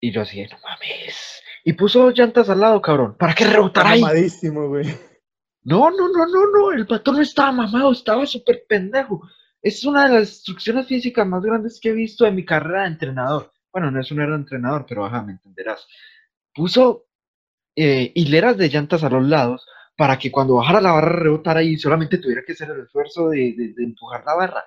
[0.08, 1.42] Y yo así, no mames.
[1.66, 3.18] Y puso dos llantas al lado, cabrón.
[3.18, 4.00] ¿Para qué rebotar ahí?
[4.02, 4.86] mamadísimo, güey.
[5.64, 6.72] No, no, no, no, no.
[6.72, 9.22] El patrón no estaba mamado, estaba súper pendejo.
[9.62, 12.88] Es una de las instrucciones físicas más grandes que he visto en mi carrera de
[12.88, 13.52] entrenador.
[13.74, 15.86] Bueno, no es un era entrenador, pero ajá, me entenderás.
[16.54, 17.08] Puso
[17.76, 19.66] eh, hileras de llantas a los lados
[19.98, 23.54] para que cuando bajara la barra rebotara y solamente tuviera que hacer el esfuerzo de,
[23.58, 24.64] de- de empujar la barra.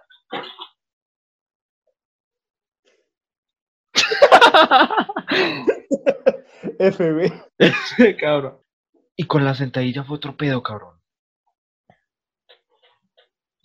[6.78, 7.32] F, güey.
[7.59, 8.59] Ese cabrón.
[9.16, 11.01] Y con la sentadilla fue otro pedo, cabrón.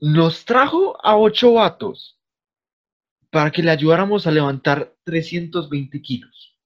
[0.01, 2.19] nos trajo a ocho vatos
[3.31, 6.57] para que le ayudáramos a levantar 320 kilos.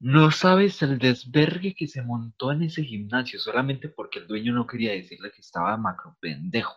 [0.00, 4.66] No sabes el desvergue que se montó en ese gimnasio solamente porque el dueño no
[4.66, 6.74] quería decirle que estaba macro pendejo.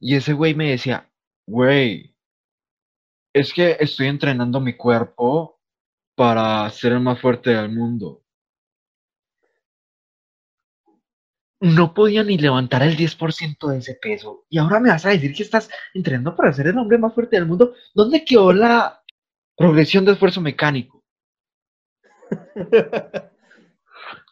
[0.00, 1.10] Y ese güey me decía,
[1.46, 2.16] güey,
[3.32, 5.60] es que estoy entrenando mi cuerpo
[6.14, 8.24] para ser el más fuerte del mundo.
[11.60, 14.46] No podía ni levantar el 10% de ese peso.
[14.48, 17.36] Y ahora me vas a decir que estás entrenando para ser el hombre más fuerte
[17.36, 17.74] del mundo.
[17.94, 19.02] ¿Dónde quedó la
[19.56, 21.04] progresión de esfuerzo mecánico?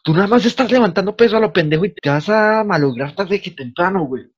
[0.03, 3.41] Tú nada más estás levantando peso a lo pendejo y te vas a malograr tarde
[3.41, 4.31] que temprano, güey.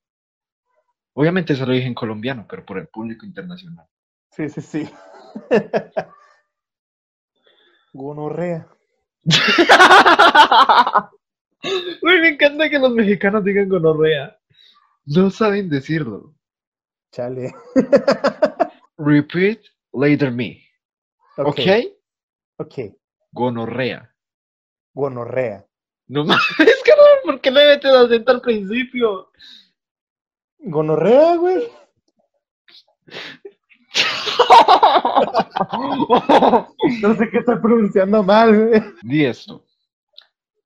[1.14, 3.86] Obviamente se lo dije en colombiano, pero por el público internacional.
[4.32, 4.90] Sí, sí, sí.
[7.92, 8.66] Gonorrea.
[12.02, 14.36] Uy, me encanta que los mexicanos digan gonorrea.
[15.04, 16.34] No saben decirlo.
[17.12, 17.54] Chale.
[18.96, 19.60] Repeat
[19.92, 20.64] later me.
[21.36, 21.48] ¿Ok?
[21.48, 21.60] Ok.
[22.56, 22.74] Ok.
[23.32, 24.14] Gonorrea.
[24.94, 25.66] Gonorrea.
[26.08, 26.42] No mames,
[26.84, 29.30] cabrón, ¿por qué le metes acento al principio?
[30.58, 31.68] Gonorrea, güey.
[37.02, 38.82] No sé qué estoy pronunciando mal, güey.
[39.02, 39.64] Di esto.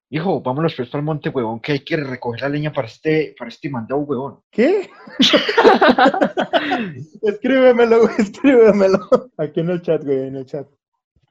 [0.08, 3.48] Hijo, vámonos para el monte, huevón, que hay que recoger la leña para este, para
[3.48, 4.40] este mandado, huevón.
[4.50, 4.88] ¿Qué?
[7.22, 9.00] escríbemelo, güey, escríbemelo.
[9.36, 10.68] Aquí en el chat, güey, en el chat.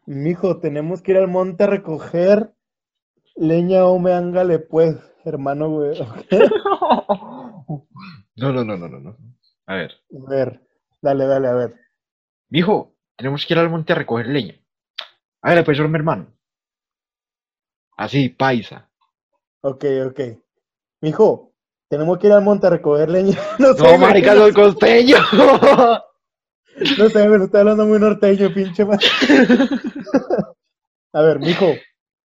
[0.05, 2.53] Mijo, tenemos que ir al monte a recoger
[3.35, 5.97] leña o me ángale, pues, hermano, güey.
[8.37, 9.17] No, no, no, no, no, no.
[9.65, 10.59] A ver, A ver,
[11.01, 11.84] dale, dale, a ver.
[12.49, 14.55] Mijo, tenemos que ir al monte a recoger leña.
[15.41, 16.27] Hágale pues, mi hermano.
[17.97, 18.89] Así, paisa.
[19.61, 20.19] Ok, ok.
[21.01, 21.53] Mijo,
[21.89, 23.37] tenemos que ir al monte a recoger leña.
[23.59, 25.17] No No, marica, soy costeño.
[26.97, 29.07] no sé, me lo estoy hablando muy norteño, pinche madre.
[31.13, 31.67] A ver, mijo,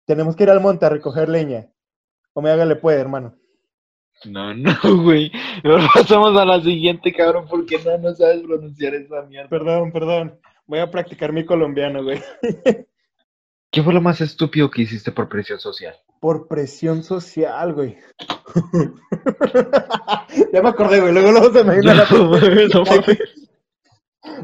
[0.04, 1.70] tenemos que ir al monte a recoger leña.
[2.32, 3.36] O me hágale, pues, hermano.
[4.26, 5.30] No, no, güey.
[5.64, 9.48] Ahora pasamos a la siguiente, cabrón, porque no, no sabes pronunciar esa mierda.
[9.48, 10.38] Perdón, perdón.
[10.66, 12.22] Voy a practicar mi colombiano, güey.
[13.72, 15.94] ¿Qué fue lo más estúpido que hiciste por presión social?
[16.20, 17.96] Por presión social, güey.
[20.52, 21.12] ya me acordé, güey.
[21.12, 22.06] Luego, luego se me vino a la.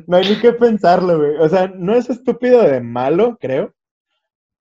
[0.06, 1.36] No hay ni que pensarlo, güey.
[1.38, 3.74] O sea, no es estúpido de malo, creo.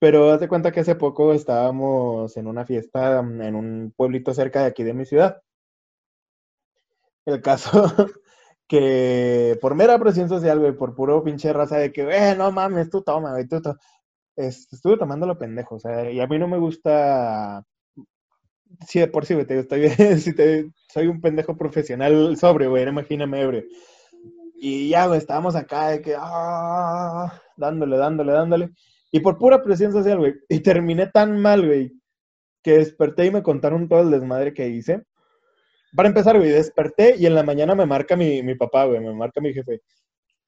[0.06, 4.36] Pero haz de cuenta que hace poco estábamos en una fiesta mm, en un pueblito
[4.36, 5.41] cerca de aquí de mi ciudad.
[7.26, 7.72] El caso
[8.68, 12.89] que por mera presión social, güey, por puro pinche raza de que, eh, no mames,
[12.89, 13.62] tú toma, güey, tú
[14.36, 17.66] estuve tomando lo pendejo, o sea, y a mí no me gusta.
[18.88, 19.89] Sí, de por sí, güey, te, estoy,
[20.20, 23.64] sí te- soy un pendejo profesional sobrio, güey, imagíname ebrio.
[24.56, 28.72] Y ya, güey, estábamos acá de que, ah, dándole, dándole, dándole.
[29.16, 30.34] Y por pura presión social, güey.
[30.49, 31.89] Y terminé tan mal, güey,
[32.61, 35.03] que desperté y me contaron todo el desmadre que hice.
[35.95, 39.13] Para empezar, güey, desperté y en la mañana me marca mi, mi papá, güey, me
[39.13, 39.80] marca mi jefe.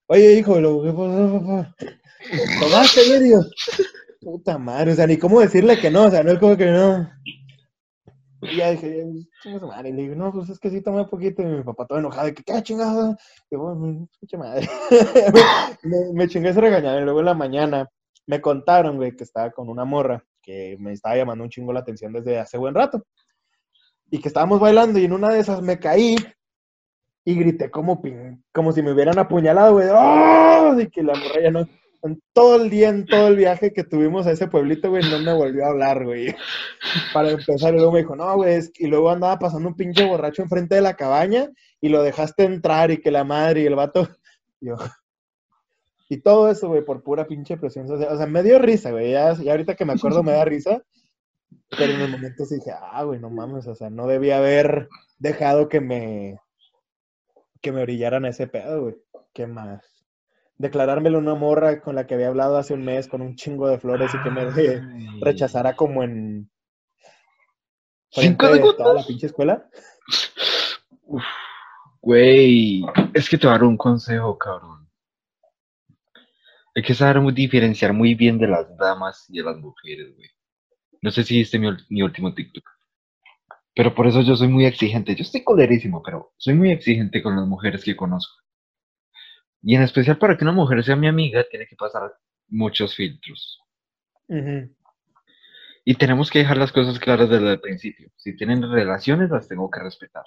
[0.08, 1.76] Oye, hijo, lo ¿qué pasó, papá?
[2.60, 3.40] ¿Tomaste, medio?
[4.20, 6.66] Puta madre, o sea, ni cómo decirle que no, o sea, no es como que
[6.66, 7.10] no.
[8.42, 9.06] Y ya dije,
[9.42, 11.86] chinga su madre, le digo, no, pues es que sí tomé poquito, y mi papá
[11.88, 13.16] todo enojado, de que, ¿qué chingado?
[13.50, 14.68] Y bueno, pinche madre.
[15.84, 17.90] me, me chingué ese regañado, y luego en la mañana
[18.28, 21.80] me contaron, güey, que estaba con una morra que me estaba llamando un chingo la
[21.80, 23.04] atención desde hace buen rato.
[24.10, 26.16] Y que estábamos bailando y en una de esas me caí
[27.26, 29.88] y grité como, pin- como si me hubieran apuñalado, güey.
[29.92, 30.80] ¡Oh!
[30.80, 31.68] Y que la morra ya no...
[32.04, 35.20] En todo el día, en todo el viaje que tuvimos a ese pueblito, güey, no
[35.20, 36.34] me volvió a hablar, güey.
[37.12, 39.76] Para empezar, y luego me dijo, no, güey, es que-" y luego andaba pasando un
[39.76, 41.50] pinche borracho enfrente de la cabaña
[41.82, 44.08] y lo dejaste entrar y que la madre y el vato...
[44.62, 44.76] Yo...
[46.10, 48.14] Y todo eso, güey, por pura pinche presión social.
[48.14, 49.12] O sea, me dio risa, güey.
[49.12, 50.82] Ya, ya ahorita que me acuerdo me da risa.
[51.70, 53.68] Pero en el momento sí dije, ah, güey, no mames.
[53.68, 54.88] O sea, no debía haber
[55.18, 56.40] dejado que me.
[57.62, 58.96] que me brillaran ese pedo, güey.
[59.34, 59.84] ¿Qué más?
[60.58, 63.78] Declarármelo una morra con la que había hablado hace un mes con un chingo de
[63.78, 64.50] flores y que me
[65.22, 66.50] rechazara como en.
[68.10, 69.70] ¿Cinco frente de toda la pinche escuela.
[71.04, 71.24] Uf,
[72.02, 74.87] güey, es que te voy a dar un consejo, cabrón.
[76.78, 80.30] Hay que saber muy diferenciar muy bien de las damas y de las mujeres, güey.
[81.02, 82.64] No sé si viste mi, mi último TikTok.
[83.74, 85.16] Pero por eso yo soy muy exigente.
[85.16, 88.44] Yo estoy colerísimo, pero soy muy exigente con las mujeres que conozco.
[89.64, 92.14] Y en especial para que una mujer sea mi amiga, tiene que pasar
[92.48, 93.60] muchos filtros.
[94.28, 94.72] Ujú.
[95.84, 98.12] Y tenemos que dejar las cosas claras desde el principio.
[98.18, 100.26] Si tienen relaciones, las tengo que respetar.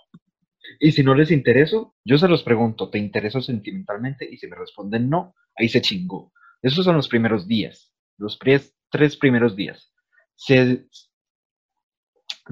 [0.81, 4.29] Y si no les intereso, yo se los pregunto, ¿te intereso sentimentalmente?
[4.29, 6.33] Y si me responden no, ahí se chingó.
[6.63, 9.93] Esos son los primeros días, los tres primeros días.
[10.35, 10.87] Se,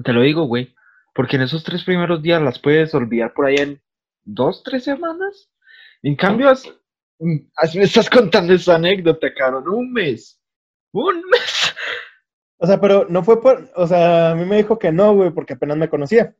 [0.03, 0.75] te lo digo, güey,
[1.13, 3.81] porque en esos tres primeros días las puedes olvidar por ahí en
[4.23, 5.51] dos, tres semanas.
[6.01, 6.51] En cambio,
[7.19, 7.49] me
[7.83, 10.41] estás contando esa anécdota, cabrón, un mes.
[10.91, 11.75] Un mes.
[12.57, 15.31] O sea, pero no fue por, o sea, a mí me dijo que no, güey,
[15.31, 16.35] porque apenas me conocía.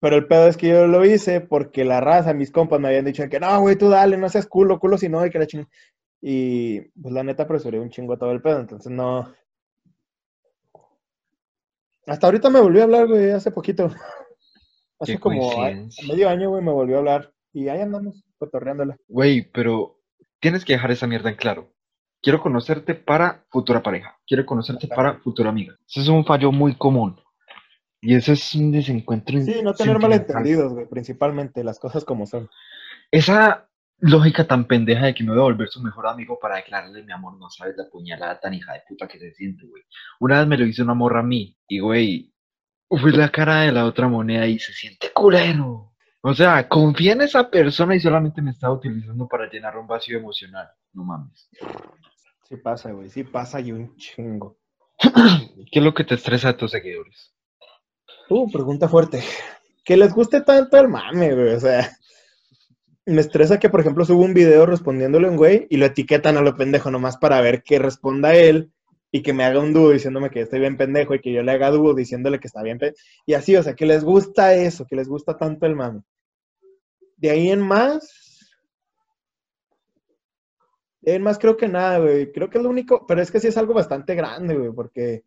[0.00, 3.04] Pero el pedo es que yo lo hice porque la raza, mis compas me habían
[3.04, 5.46] dicho que no, güey, tú dale, no seas culo, culo si no, hay que la
[5.46, 5.70] chingada.
[6.26, 9.30] Y pues la neta apresuré un chingo todo el pedo, entonces no.
[12.06, 13.90] Hasta ahorita me volvió a hablar, güey, hace poquito.
[15.00, 15.52] Hace como
[16.08, 17.34] medio año, güey, me volvió a hablar.
[17.52, 18.96] Y ahí andamos, cotorreándola.
[19.06, 20.00] Güey, pero
[20.40, 21.74] tienes que dejar esa mierda en claro.
[22.22, 24.16] Quiero conocerte para futura pareja.
[24.26, 25.76] Quiero conocerte para futura amiga.
[25.86, 27.20] Ese es un fallo muy común.
[28.00, 29.38] Y ese es un desencuentro.
[29.42, 32.48] Sí, no tener malentendidos, güey, principalmente, las cosas como son.
[33.10, 33.68] Esa
[34.04, 37.12] lógica tan pendeja de que me voy a volver su mejor amigo para declararle mi
[37.12, 39.82] amor, no sabes la puñalada tan hija de puta que se siente, güey.
[40.20, 42.34] Una vez me lo hizo una morra a mí, y güey,
[42.90, 45.94] fue la cara de la otra moneda y se siente culero.
[46.20, 50.18] O sea, confía en esa persona y solamente me está utilizando para llenar un vacío
[50.18, 50.68] emocional.
[50.92, 51.48] No mames.
[52.46, 54.58] Sí pasa, güey, sí pasa y un chingo.
[55.72, 57.34] ¿Qué es lo que te estresa a tus seguidores?
[58.28, 59.22] Uh, pregunta fuerte.
[59.82, 61.54] Que les guste tanto el mame, güey.
[61.54, 61.90] O sea,
[63.06, 66.36] me estresa que, por ejemplo, subo un video respondiéndole a un güey y lo etiquetan
[66.36, 68.72] a lo pendejo nomás para ver que responda él
[69.12, 71.52] y que me haga un dúo diciéndome que estoy bien pendejo y que yo le
[71.52, 73.00] haga dúo diciéndole que está bien pendejo.
[73.26, 76.02] Y así, o sea, que les gusta eso, que les gusta tanto el mame.
[77.16, 78.50] De ahí en más,
[81.02, 82.32] en más creo que nada, güey.
[82.32, 85.24] Creo que es lo único, pero es que sí es algo bastante grande, güey, porque,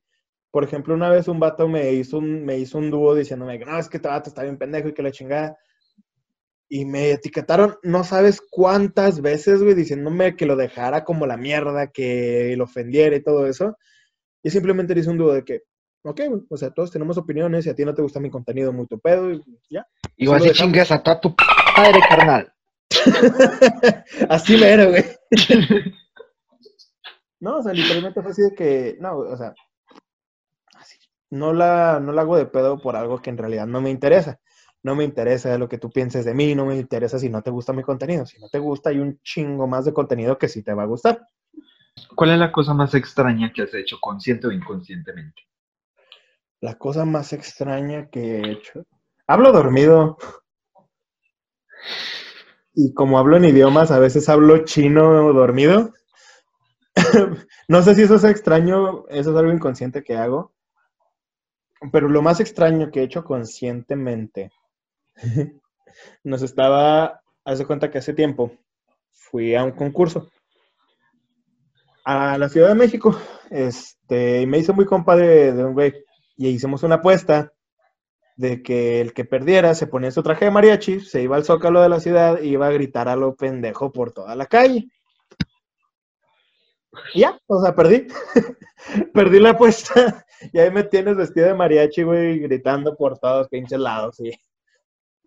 [0.51, 3.65] por ejemplo, una vez un vato me hizo un, me hizo un dúo diciéndome que
[3.65, 5.57] no, es que este vato está bien pendejo y que la chingada.
[6.69, 11.87] Y me etiquetaron, no sabes cuántas veces, güey, diciéndome que lo dejara como la mierda,
[11.87, 13.77] que lo ofendiera y todo eso.
[14.43, 15.61] Y simplemente le hice un dúo de que,
[16.03, 18.73] ok, güey, o sea, todos tenemos opiniones y a ti no te gusta mi contenido,
[18.73, 19.87] muy tu pedo, y ya.
[20.17, 22.53] Igual si chingas a toda tu padre, carnal.
[24.29, 25.05] así me era, güey.
[27.39, 29.53] no, o sea, literalmente fue así de que, no, o sea,
[31.29, 34.39] no la, no la hago de pedo por algo que en realidad no me interesa.
[34.87, 37.51] No me interesa lo que tú pienses de mí, no me interesa si no te
[37.51, 38.25] gusta mi contenido.
[38.25, 40.85] Si no te gusta, hay un chingo más de contenido que sí te va a
[40.85, 41.27] gustar.
[42.15, 45.41] ¿Cuál es la cosa más extraña que has hecho, consciente o inconscientemente?
[46.61, 48.85] La cosa más extraña que he hecho.
[49.27, 50.17] Hablo dormido.
[52.73, 55.91] Y como hablo en idiomas, a veces hablo chino dormido.
[57.67, 60.53] no sé si eso es extraño, eso es algo inconsciente que hago.
[61.91, 64.49] Pero lo más extraño que he hecho conscientemente,
[66.23, 68.51] nos estaba, hace cuenta que hace tiempo
[69.11, 70.29] fui a un concurso
[72.05, 75.93] a la Ciudad de México, este, y me hizo muy compa de, de un güey,
[76.37, 77.51] y hicimos una apuesta
[78.37, 81.81] de que el que perdiera se ponía su traje de mariachi, se iba al zócalo
[81.81, 84.87] de la ciudad y iba a gritar a lo pendejo por toda la calle.
[87.13, 88.07] Y ya, o sea, perdí.
[89.13, 90.25] perdí la apuesta.
[90.53, 94.19] y ahí me tienes vestido de mariachi, güey, gritando por todos pinches lados.
[94.19, 94.31] Y,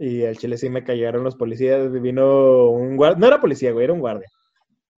[0.00, 1.92] y al chile sí me cayeron los policías.
[1.92, 4.28] Vino un guardia, no era policía, güey, era un guardia.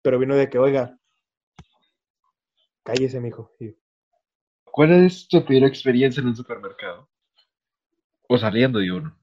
[0.03, 0.95] Pero vino de que, oiga,
[2.83, 3.51] cállese, mijo.
[3.59, 3.75] Y,
[4.63, 7.09] ¿Cuál es tu peor experiencia en un supermercado?
[8.29, 9.17] O saliendo de uno.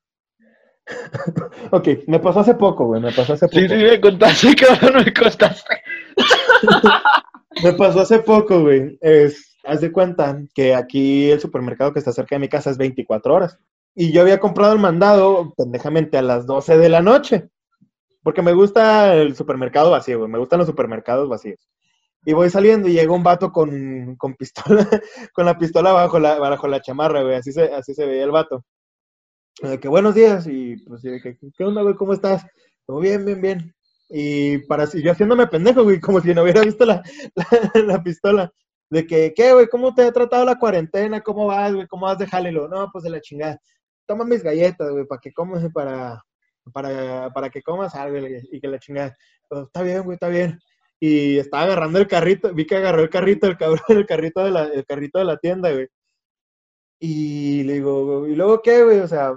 [1.70, 3.60] ok, me pasó hace poco, güey, me pasó hace poco.
[3.60, 5.82] Sí, sí, me contaste, cabrón, me contaste.
[7.62, 8.98] me pasó hace poco, güey.
[9.00, 12.78] Es, haz de cuenta que aquí el supermercado que está cerca de mi casa es
[12.78, 13.60] 24 horas.
[14.00, 17.48] Y yo había comprado el mandado, pendejamente, a las 12 de la noche.
[18.22, 20.30] Porque me gusta el supermercado vacío, güey.
[20.30, 21.68] Me gustan los supermercados vacíos.
[22.24, 24.88] Y voy saliendo y llega un vato con, con pistola,
[25.34, 27.34] con la pistola bajo la, bajo la chamarra, güey.
[27.36, 28.64] Así se, así se veía el vato
[29.80, 31.94] que buenos días, y pues, ¿qué onda, güey?
[31.96, 32.46] ¿Cómo estás?
[32.86, 33.74] Todo bien, bien, bien.
[34.08, 37.02] Y para yo haciéndome pendejo, güey, como si no hubiera visto la,
[37.74, 38.52] la, pistola.
[38.88, 39.66] De que, ¿qué, güey?
[39.68, 41.20] ¿Cómo te ha tratado la cuarentena?
[41.20, 41.86] ¿Cómo vas, güey?
[41.88, 42.68] ¿Cómo vas de jalelo?
[42.68, 43.60] No, pues de la chingada.
[44.08, 46.24] Toma mis galletas, güey, para que comas, para,
[46.72, 49.14] para, para que comas algo y que la chingada.
[49.46, 50.58] Pues, está bien, güey, está bien.
[50.98, 54.50] Y estaba agarrando el carrito, vi que agarró el carrito, el cabrón, el carrito de
[54.50, 55.88] la, el carrito de la tienda, güey.
[57.00, 59.00] Y le digo, ¿y luego qué, güey?
[59.00, 59.34] O sea,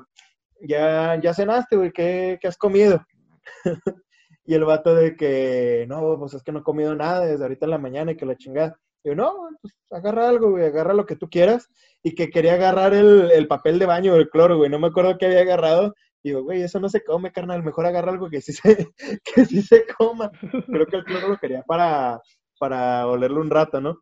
[0.62, 3.06] ya, ya cenaste, güey, ¿Qué, has comido?
[4.46, 7.66] y el vato de que, no, pues es que no he comido nada desde ahorita
[7.66, 8.80] en la mañana y que la chingada.
[9.04, 11.68] yo, no, pues agarra algo, güey, agarra lo que tú quieras.
[12.04, 15.28] Y que quería agarrar el, papel de baño, el cloro, güey, no me acuerdo qué
[15.28, 15.94] había agarrado.
[16.24, 18.90] Digo, güey, eso no se come, carnal, mejor agarra algo que sí se,
[19.24, 20.32] que sí se coma.
[20.68, 22.20] Creo que el cloro lo quería para,
[22.60, 24.02] para olerlo un rato, ¿no?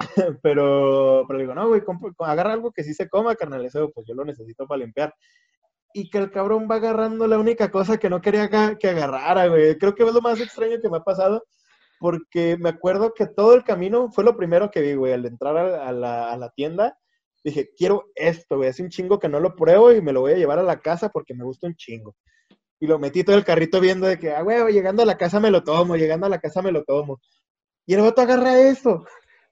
[0.42, 1.82] pero, pero digo, no, güey,
[2.18, 5.14] agarra algo que sí se coma, carnal, eso pues yo lo necesito para limpiar.
[5.92, 9.78] Y que el cabrón va agarrando la única cosa que no quería que agarrara, güey.
[9.78, 11.44] Creo que es lo más extraño que me ha pasado,
[11.98, 15.56] porque me acuerdo que todo el camino fue lo primero que vi, güey, al entrar
[15.56, 16.98] a, la, tienda.
[17.42, 20.32] Dije, quiero esto, güey, es un chingo que no lo pruebo y me lo voy
[20.32, 22.14] a llevar a la casa porque me gusta un chingo.
[22.80, 25.40] Y lo metí todo el carrito viendo de que, ah, güey, llegando a la casa
[25.40, 27.20] me lo tomo, llegando a la casa me lo tomo.
[27.86, 29.04] Y el otro agarra eso.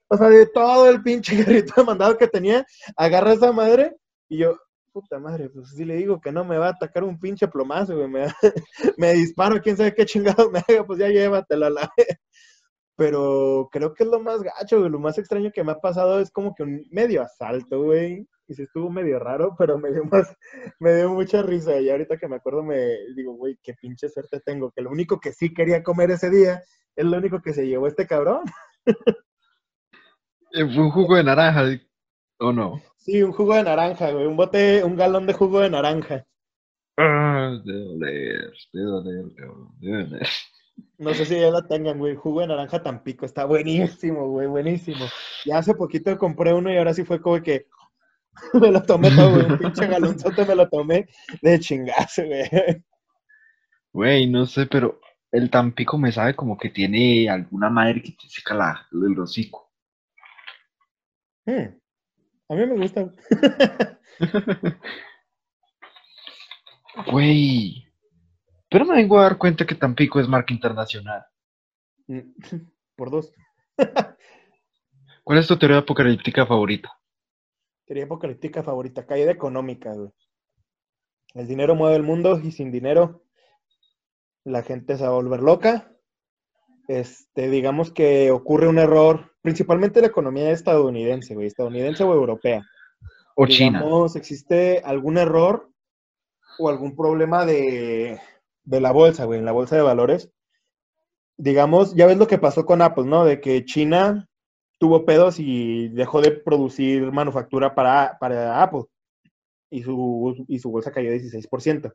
[0.07, 2.65] O sea, de todo el pinche carrito de mandado que tenía,
[2.95, 3.95] agarra esa madre
[4.29, 4.57] y yo,
[4.93, 7.95] puta madre, pues si le digo que no me va a atacar un pinche plomazo,
[7.95, 8.27] güey, me,
[8.97, 11.93] me disparo, quién sabe qué chingado me haga, pues ya llévatelo a la
[12.95, 16.19] Pero creo que es lo más gacho, güey, lo más extraño que me ha pasado
[16.19, 18.27] es como que un medio asalto, güey.
[18.47, 20.35] Y se estuvo medio raro, pero me dio más,
[20.79, 21.79] me dio mucha risa.
[21.79, 25.19] Y ahorita que me acuerdo me digo, güey, qué pinche suerte tengo, que lo único
[25.19, 26.63] que sí quería comer ese día
[26.95, 28.43] es lo único que se llevó este cabrón.
[30.55, 31.63] Eh, fue un jugo de naranja,
[32.39, 32.79] ¿o no?
[32.97, 34.27] Sí, un jugo de naranja, güey.
[34.27, 36.27] Un bote, un galón de jugo de naranja.
[36.95, 39.25] Ah, de doler, de doler,
[39.79, 40.27] de doler.
[40.97, 42.15] No sé si ya la tengan, güey.
[42.15, 43.25] Jugo de naranja Tampico.
[43.25, 44.47] Está buenísimo, güey.
[44.47, 45.05] Buenísimo.
[45.45, 47.67] Ya hace poquito compré uno y ahora sí fue como que
[48.53, 49.45] me lo tomé todo, güey.
[49.45, 51.07] Un pinche galonzote me lo tomé
[51.41, 52.49] de chingazo, güey.
[53.91, 54.99] Güey, no sé, pero
[55.31, 59.71] el Tampico me sabe como que tiene alguna madre que te seca la, el hocico.
[61.45, 61.75] Hmm.
[62.49, 63.11] A mí me gusta.
[67.11, 67.87] Güey.
[68.73, 71.23] Pero me vengo a dar cuenta que Tampico es marca internacional.
[72.07, 72.21] Mm,
[72.95, 73.31] por dos.
[75.23, 76.91] ¿Cuál es tu teoría apocalíptica favorita?
[77.85, 80.09] Teoría apocalíptica favorita, caída económica, güey.
[81.35, 83.21] El dinero mueve el mundo y sin dinero
[84.43, 85.91] la gente se va a volver loca.
[86.87, 92.63] Este, digamos que ocurre un error principalmente la economía estadounidense, güey, estadounidense o europea.
[93.35, 93.83] O China.
[94.15, 95.69] existe algún error
[96.57, 98.19] o algún problema de,
[98.63, 100.29] de la bolsa, güey, en la bolsa de valores.
[101.37, 103.25] Digamos, ya ves lo que pasó con Apple, ¿no?
[103.25, 104.27] De que China
[104.79, 108.83] tuvo pedos y dejó de producir manufactura para, para Apple.
[109.69, 111.93] Y su, y su bolsa cayó 16%.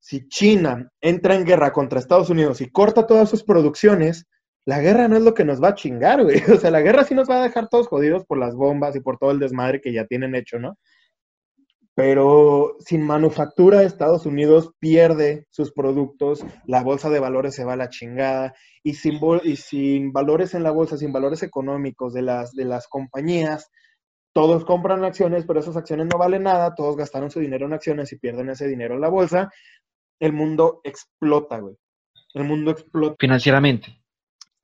[0.00, 4.26] Si China entra en guerra contra Estados Unidos y corta todas sus producciones,
[4.66, 6.42] la guerra no es lo que nos va a chingar, güey.
[6.52, 9.00] O sea, la guerra sí nos va a dejar todos jodidos por las bombas y
[9.00, 10.78] por todo el desmadre que ya tienen hecho, ¿no?
[11.94, 17.76] Pero sin manufactura, Estados Unidos pierde sus productos, la bolsa de valores se va a
[17.76, 22.52] la chingada, y sin, y sin valores en la bolsa, sin valores económicos de las,
[22.52, 23.70] de las compañías,
[24.34, 28.12] todos compran acciones, pero esas acciones no valen nada, todos gastaron su dinero en acciones
[28.12, 29.50] y pierden ese dinero en la bolsa,
[30.18, 31.76] el mundo explota, güey.
[32.34, 33.14] El mundo explota.
[33.18, 34.03] Financieramente.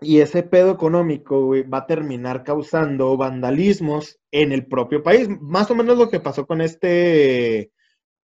[0.01, 5.28] Y ese pedo económico, va a terminar causando vandalismos en el propio país.
[5.40, 7.70] Más o menos lo que pasó con este,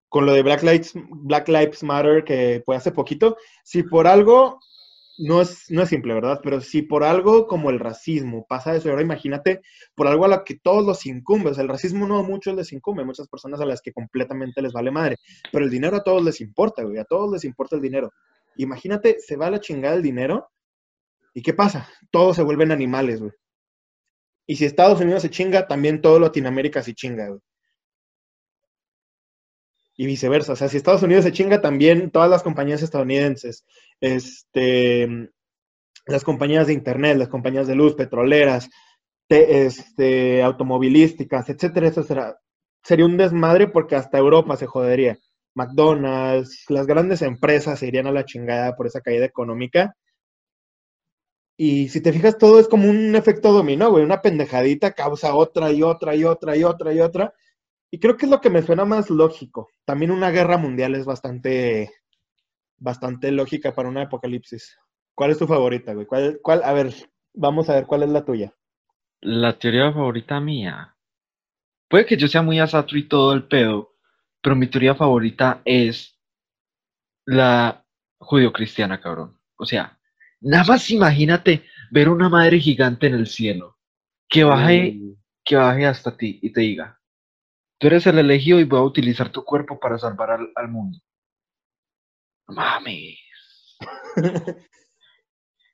[0.09, 3.37] con lo de Black Lives, Black Lives Matter, que fue hace poquito.
[3.63, 4.59] Si por algo,
[5.19, 6.41] no es, no es simple, ¿verdad?
[6.43, 9.61] Pero si por algo como el racismo pasa eso, ahora imagínate
[9.95, 11.51] por algo a lo que todos los incumbe.
[11.51, 14.91] el racismo no a muchos les incumbe, muchas personas a las que completamente les vale
[14.91, 15.19] madre.
[15.53, 18.13] Pero el dinero a todos les importa, güey, a todos les importa el dinero.
[18.57, 20.49] Imagínate, se va a la chingada el dinero
[21.37, 21.87] ¿Y qué pasa?
[22.11, 23.33] Todos se vuelven animales, güey.
[24.47, 27.41] Y si Estados Unidos se chinga, también todo Latinoamérica se chinga, güey.
[29.99, 30.55] Y viceversa.
[30.55, 33.67] O sea, si Estados Unidos se chinga, también todas las compañías estadounidenses,
[34.01, 35.31] este,
[36.07, 38.71] las compañías de internet, las compañías de luz, petroleras,
[39.29, 42.41] este, automovilísticas, etcétera, será,
[42.83, 45.19] sería un desmadre porque hasta Europa se jodería.
[45.55, 49.95] McDonald's, las grandes empresas se irían a la chingada por esa caída económica
[51.57, 54.05] y si te fijas, todo es como un efecto dominó, güey.
[54.05, 57.33] Una pendejadita causa otra y otra y otra y otra y otra.
[57.91, 59.71] Y creo que es lo que me suena más lógico.
[59.85, 61.91] También una guerra mundial es bastante,
[62.77, 64.77] bastante lógica para una apocalipsis.
[65.15, 66.07] ¿Cuál es tu favorita, güey?
[66.07, 66.93] ¿Cuál, a ver,
[67.33, 68.53] vamos a ver cuál es la tuya.
[69.23, 70.95] La teoría favorita mía.
[71.89, 73.95] Puede que yo sea muy asato y todo el pedo,
[74.43, 76.19] pero mi teoría favorita es
[77.25, 77.85] la
[78.19, 79.39] judio-cristiana, cabrón.
[79.57, 79.99] O sea,
[80.41, 83.79] Nada más imagínate ver una madre gigante en el cielo,
[84.29, 85.17] que baje, mm.
[85.45, 87.01] que baje hasta ti y te diga,
[87.79, 90.99] tú eres el elegido y voy a utilizar tu cuerpo para salvar al, mundo.
[92.49, 93.19] Mames.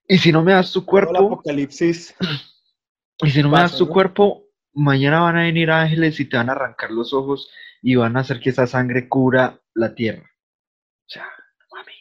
[0.09, 1.17] y si no me das tu cuerpo...
[1.17, 2.15] apocalipsis.
[3.19, 3.93] Y si no me das tu ¿no?
[3.93, 7.51] cuerpo, mañana van a venir ángeles y te van a arrancar los ojos
[7.83, 10.25] y van a hacer que esa sangre cubra la tierra.
[10.25, 11.29] O sea,
[11.71, 11.93] mami.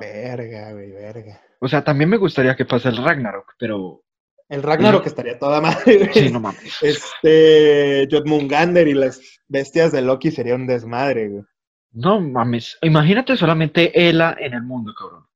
[0.00, 1.47] Verga, güey, verga.
[1.60, 4.02] O sea, también me gustaría que pase el Ragnarok, pero
[4.48, 6.78] El Ragnarok estaría toda madre, sí, no mames.
[6.82, 11.44] Este, Jotmungander y las bestias de Loki sería un desmadre, güey.
[11.92, 12.78] No mames.
[12.82, 15.26] Imagínate solamente Ela en el mundo, cabrón.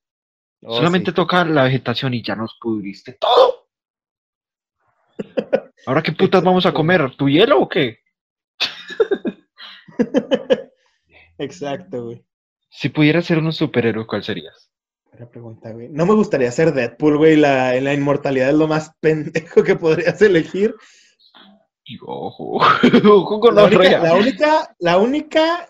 [0.65, 1.15] Oh, solamente sí.
[1.15, 3.69] toca la vegetación y ya nos pudriste todo.
[5.87, 7.99] Ahora qué putas vamos a comer, ¿tu hielo o qué?
[11.39, 12.25] Exacto, güey.
[12.71, 14.62] Si pudieras ser un superhéroe, ¿cuál serías?
[15.23, 15.89] Buena pregunta, güey.
[15.89, 17.37] No me gustaría ser Deadpool, güey.
[17.37, 20.75] La, la inmortalidad es lo más pendejo que podrías elegir.
[21.85, 22.61] Y ojo,
[23.09, 25.69] ojo con La la única, la única, la única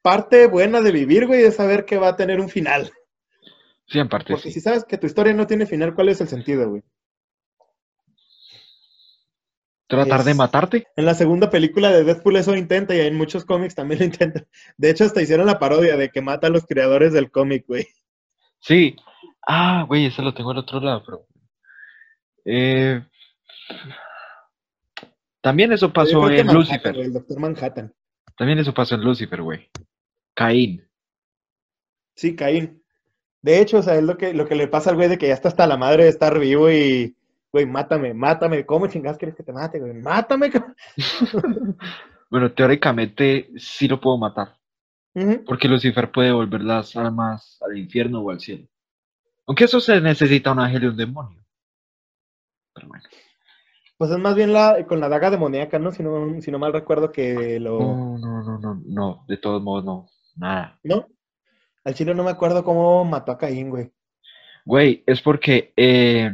[0.00, 2.90] parte buena de vivir, güey, es saber que va a tener un final.
[3.88, 4.54] Sí, en parte Porque sí.
[4.54, 6.82] si sabes que tu historia no tiene final, ¿cuál es el sentido, güey?
[9.86, 10.86] Tratar de matarte.
[10.96, 14.46] En la segunda película de Deadpool eso intenta y en muchos cómics también lo intenta.
[14.78, 17.86] De hecho, hasta hicieron la parodia de que mata a los creadores del cómic, güey.
[18.62, 18.96] Sí.
[19.46, 21.26] Ah, güey, ese lo tengo al otro lado, pero.
[22.44, 23.04] Eh,
[25.40, 26.96] También eso pasó en Manhattan, Lucifer.
[26.96, 27.94] el Doctor Manhattan.
[28.36, 29.68] También eso pasó en Lucifer, güey.
[30.34, 30.88] Caín.
[32.14, 32.82] Sí, Caín.
[33.42, 35.26] De hecho, o sea, es lo que, lo que le pasa al güey de que
[35.26, 37.16] ya está hasta la madre de estar vivo y,
[37.52, 38.64] güey, mátame, mátame.
[38.64, 39.92] ¿Cómo chingados quieres que te mate, güey?
[39.94, 40.50] Mátame.
[42.30, 44.56] Bueno, teóricamente sí lo puedo matar.
[45.46, 48.66] Porque Lucifer puede volver las almas al infierno o al cielo.
[49.46, 51.44] Aunque eso se necesita un ángel y un demonio.
[52.74, 53.04] Pero bueno.
[53.98, 55.92] Pues es más bien la, con la daga demoníaca, ¿no?
[55.92, 57.78] Si no, si no mal recuerdo que lo...
[57.78, 59.24] No, no, no, no, no.
[59.28, 60.08] De todos modos, no.
[60.36, 60.78] Nada.
[60.82, 61.06] ¿No?
[61.84, 63.92] Al chile no me acuerdo cómo mató a Caín, güey.
[64.64, 66.30] Güey, es porque, eh,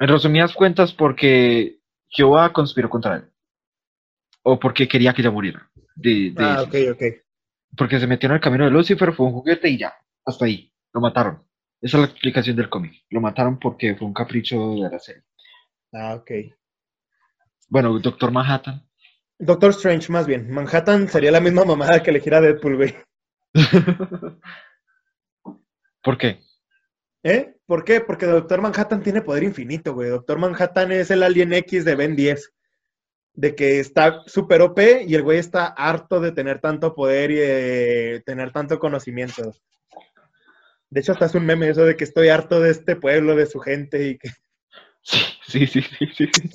[0.00, 3.24] en resumidas cuentas, porque Jehová conspiró contra él.
[4.42, 5.68] O porque quería que ella muriera.
[5.94, 6.64] De, de Ah, eso.
[6.64, 7.02] ok, ok.
[7.76, 9.94] Porque se metió en el camino de Lucifer, fue un juguete y ya.
[10.24, 10.72] Hasta ahí.
[10.92, 11.44] Lo mataron.
[11.80, 13.04] Esa es la explicación del cómic.
[13.10, 15.22] Lo mataron porque fue un capricho de la serie.
[15.92, 16.30] Ah, ok.
[17.68, 18.88] Bueno, Doctor Manhattan.
[19.38, 20.50] Doctor Strange, más bien.
[20.50, 22.96] Manhattan sería la misma mamada que elegir a Deadpool, güey.
[26.02, 26.40] ¿Por qué?
[27.22, 27.54] ¿Eh?
[27.66, 28.00] ¿Por qué?
[28.00, 30.08] Porque Doctor Manhattan tiene poder infinito, güey.
[30.10, 32.52] Doctor Manhattan es el Alien X de Ben 10.
[33.38, 37.36] De que está súper OP y el güey está harto de tener tanto poder y
[37.36, 39.54] de tener tanto conocimiento.
[40.90, 43.46] De hecho, hasta es un meme eso de que estoy harto de este pueblo, de
[43.46, 44.28] su gente y que...
[45.02, 45.82] Sí, sí, sí,
[46.16, 46.50] sí, sí.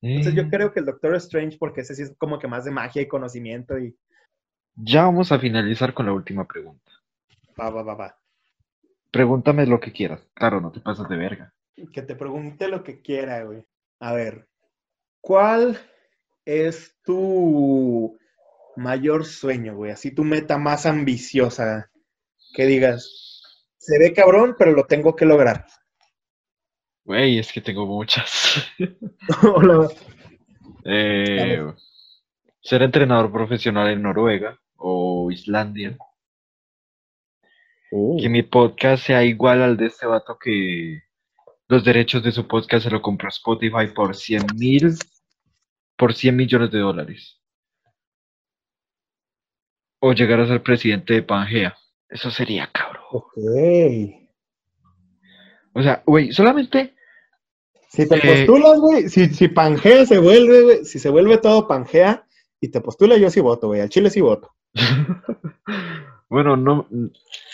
[0.00, 2.70] Entonces yo creo que el Doctor Strange, porque ese sí es como que más de
[2.70, 3.94] magia y conocimiento y...
[4.76, 6.90] Ya vamos a finalizar con la última pregunta.
[7.60, 8.18] Va, va, va, va.
[9.10, 10.26] Pregúntame lo que quieras.
[10.32, 11.52] Claro, no te pasas de verga.
[11.92, 13.62] Que te pregunte lo que quiera, güey.
[14.00, 14.48] A ver,
[15.22, 15.78] ¿cuál
[16.44, 18.18] es tu
[18.76, 19.92] mayor sueño, güey?
[19.92, 21.90] Así tu meta más ambiciosa.
[22.54, 23.40] Que digas,
[23.78, 25.66] se ve cabrón, pero lo tengo que lograr.
[27.04, 28.62] Güey, es que tengo muchas.
[29.42, 29.88] Hola.
[30.84, 31.72] Eh,
[32.60, 35.96] ser entrenador profesional en Noruega o Islandia.
[38.18, 41.02] Que mi podcast sea igual al de este vato que
[41.68, 44.94] los derechos de su podcast se lo compró Spotify por 100 mil,
[45.96, 47.40] por 100 millones de dólares.
[50.00, 51.76] O llegar a ser presidente de Pangea.
[52.08, 53.02] Eso sería cabrón.
[53.10, 53.32] Ok.
[55.74, 56.94] O sea, güey, solamente
[57.88, 61.68] Si te Eh, postulas, güey, si, si Pangea se vuelve, güey, si se vuelve todo
[61.68, 62.26] Pangea
[62.60, 63.80] y te postula, yo sí voto, güey.
[63.80, 64.54] Al Chile sí voto.
[66.32, 66.88] Bueno, no.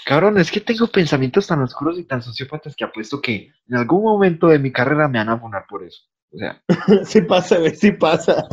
[0.06, 4.04] Cabrón, es que tengo pensamientos tan oscuros y tan sociópatas que apuesto que en algún
[4.04, 6.04] momento de mi carrera me van a poner por eso.
[6.30, 6.62] O sea,
[7.04, 8.46] sí pasa, güey, sí pasa.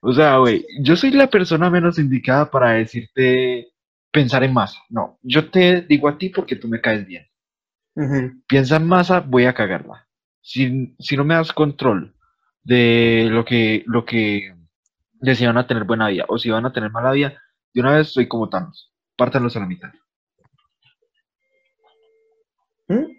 [0.00, 3.68] o sea, güey, yo soy la persona menos indicada para decirte
[4.10, 4.78] pensar en masa.
[4.88, 7.26] No, yo te digo a ti porque tú me caes bien.
[8.46, 10.06] Piensa en masa, voy a cagarla.
[10.42, 12.14] Si, si no me das control
[12.62, 14.54] de lo que, lo que
[15.14, 17.80] de si van a tener buena vida o si van a tener mala vida, de
[17.80, 18.92] una vez soy como Thanos.
[19.16, 19.92] Pártanlos a la mitad.
[22.88, 23.16] ¿Mm?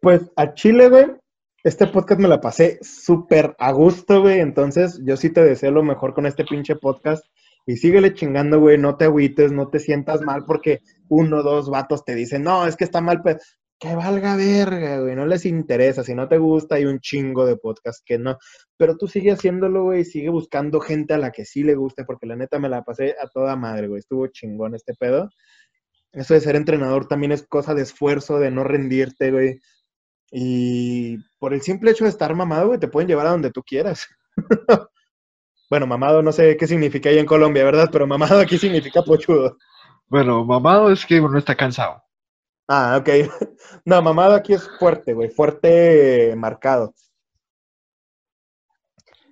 [0.00, 1.06] Pues a Chile, güey,
[1.62, 4.40] este podcast me la pasé súper a gusto, güey.
[4.40, 7.24] Entonces, yo sí te deseo lo mejor con este pinche podcast.
[7.66, 8.78] Y síguele chingando, güey.
[8.78, 12.66] No te agüites, no te sientas mal porque uno o dos vatos te dicen, no,
[12.66, 13.38] es que está mal, pero
[13.78, 15.14] que valga verga, güey.
[15.16, 16.04] No les interesa.
[16.04, 18.38] Si no te gusta, hay un chingo de podcast que no.
[18.76, 20.04] Pero tú sigue haciéndolo, güey.
[20.04, 23.16] Sigue buscando gente a la que sí le guste, porque la neta me la pasé
[23.22, 24.00] a toda madre, güey.
[24.00, 25.30] Estuvo chingón este pedo.
[26.12, 29.60] Eso de ser entrenador también es cosa de esfuerzo, de no rendirte, güey.
[30.30, 33.62] Y por el simple hecho de estar mamado, güey, te pueden llevar a donde tú
[33.62, 34.06] quieras.
[35.70, 37.88] bueno, mamado no sé qué significa ahí en Colombia, ¿verdad?
[37.90, 39.56] Pero mamado aquí significa pochudo.
[40.06, 42.04] Bueno, mamado es que uno está cansado.
[42.68, 43.08] Ah, ok.
[43.84, 46.94] No, mamado aquí es fuerte, güey, fuerte marcado.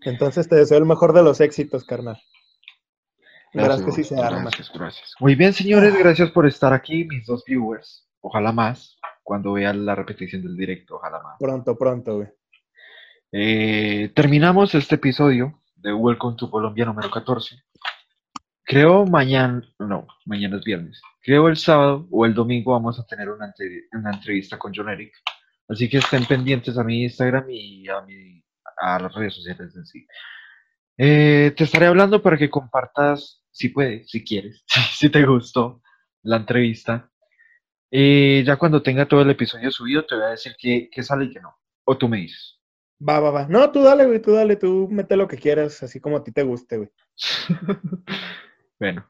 [0.03, 2.19] Entonces te deseo el mejor de los éxitos, carnal.
[3.53, 4.43] Verás que sí se arma.
[4.43, 5.15] Gracias, gracias.
[5.21, 8.09] Muy bien, señores, gracias por estar aquí, mis dos viewers.
[8.21, 8.99] Ojalá más,
[9.29, 11.37] cuando vean la repetición del directo, ojalá más.
[11.39, 12.29] Pronto, pronto, güey.
[13.31, 17.63] Eh, terminamos este episodio de Welcome to Colombia número 14.
[18.65, 21.03] Creo mañana, no, mañana es viernes.
[21.21, 25.13] Creo el sábado o el domingo vamos a tener una entrevista con John Eric.
[25.69, 28.43] Así que estén pendientes a mi Instagram y a, mi,
[28.79, 30.07] a las redes sociales en sí.
[30.97, 34.65] Eh, te estaré hablando para que compartas, si puedes, si quieres,
[34.97, 35.83] si te gustó
[36.23, 37.11] la entrevista.
[37.91, 41.27] Y ya cuando tenga todo el episodio subido, te voy a decir que, que sale
[41.27, 41.57] y que no.
[41.85, 42.59] O tú me dices.
[43.01, 43.47] Va, va, va.
[43.49, 46.33] No, tú dale, güey, tú dale, tú mete lo que quieras, así como a ti
[46.33, 46.91] te guste, güey.
[48.81, 49.09] bueno,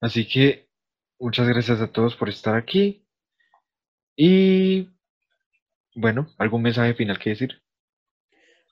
[0.00, 0.68] así que
[1.18, 3.06] muchas gracias a todos por estar aquí.
[4.16, 4.90] Y
[5.94, 7.61] bueno, ¿algún mensaje final que decir?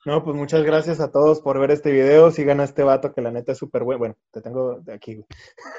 [0.03, 2.31] No, pues muchas gracias a todos por ver este video.
[2.31, 3.99] Sigan a este vato que la neta es súper bueno.
[3.99, 5.27] Bueno, te tengo de aquí, güey.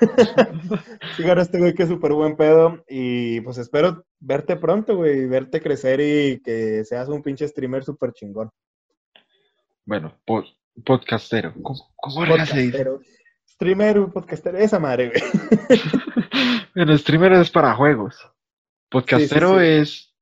[1.17, 2.85] Sigan a este güey que es súper buen pedo.
[2.89, 5.27] Y pues espero verte pronto, güey.
[5.27, 8.49] Verte crecer y que seas un pinche streamer súper chingón.
[9.85, 10.45] Bueno, po-
[10.85, 11.53] podcastero.
[11.61, 12.25] ¿Cómo, cómo?
[12.25, 13.01] Podcastero.
[13.49, 14.59] Streamer, podcastero.
[14.59, 15.81] Esa madre, güey.
[16.75, 18.17] Bueno, streamer es para juegos.
[18.89, 19.67] Podcastero sí.
[19.67, 20.15] es.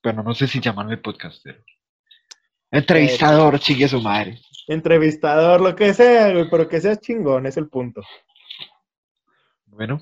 [0.00, 1.58] Bueno, no sé si llamarme podcastero.
[2.72, 4.40] Entrevistador, chique su madre.
[4.66, 6.48] Entrevistador, lo que sea, güey.
[6.50, 8.02] Pero que seas chingón, es el punto.
[9.66, 10.00] Bueno,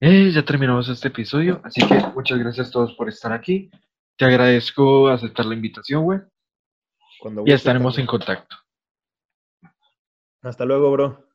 [0.00, 3.70] eh, ya terminamos este episodio, así que muchas gracias a todos por estar aquí.
[4.16, 6.18] Te agradezco aceptar la invitación, güey.
[7.20, 8.56] Cuando Y estaremos en contacto.
[10.42, 11.27] Hasta luego, bro.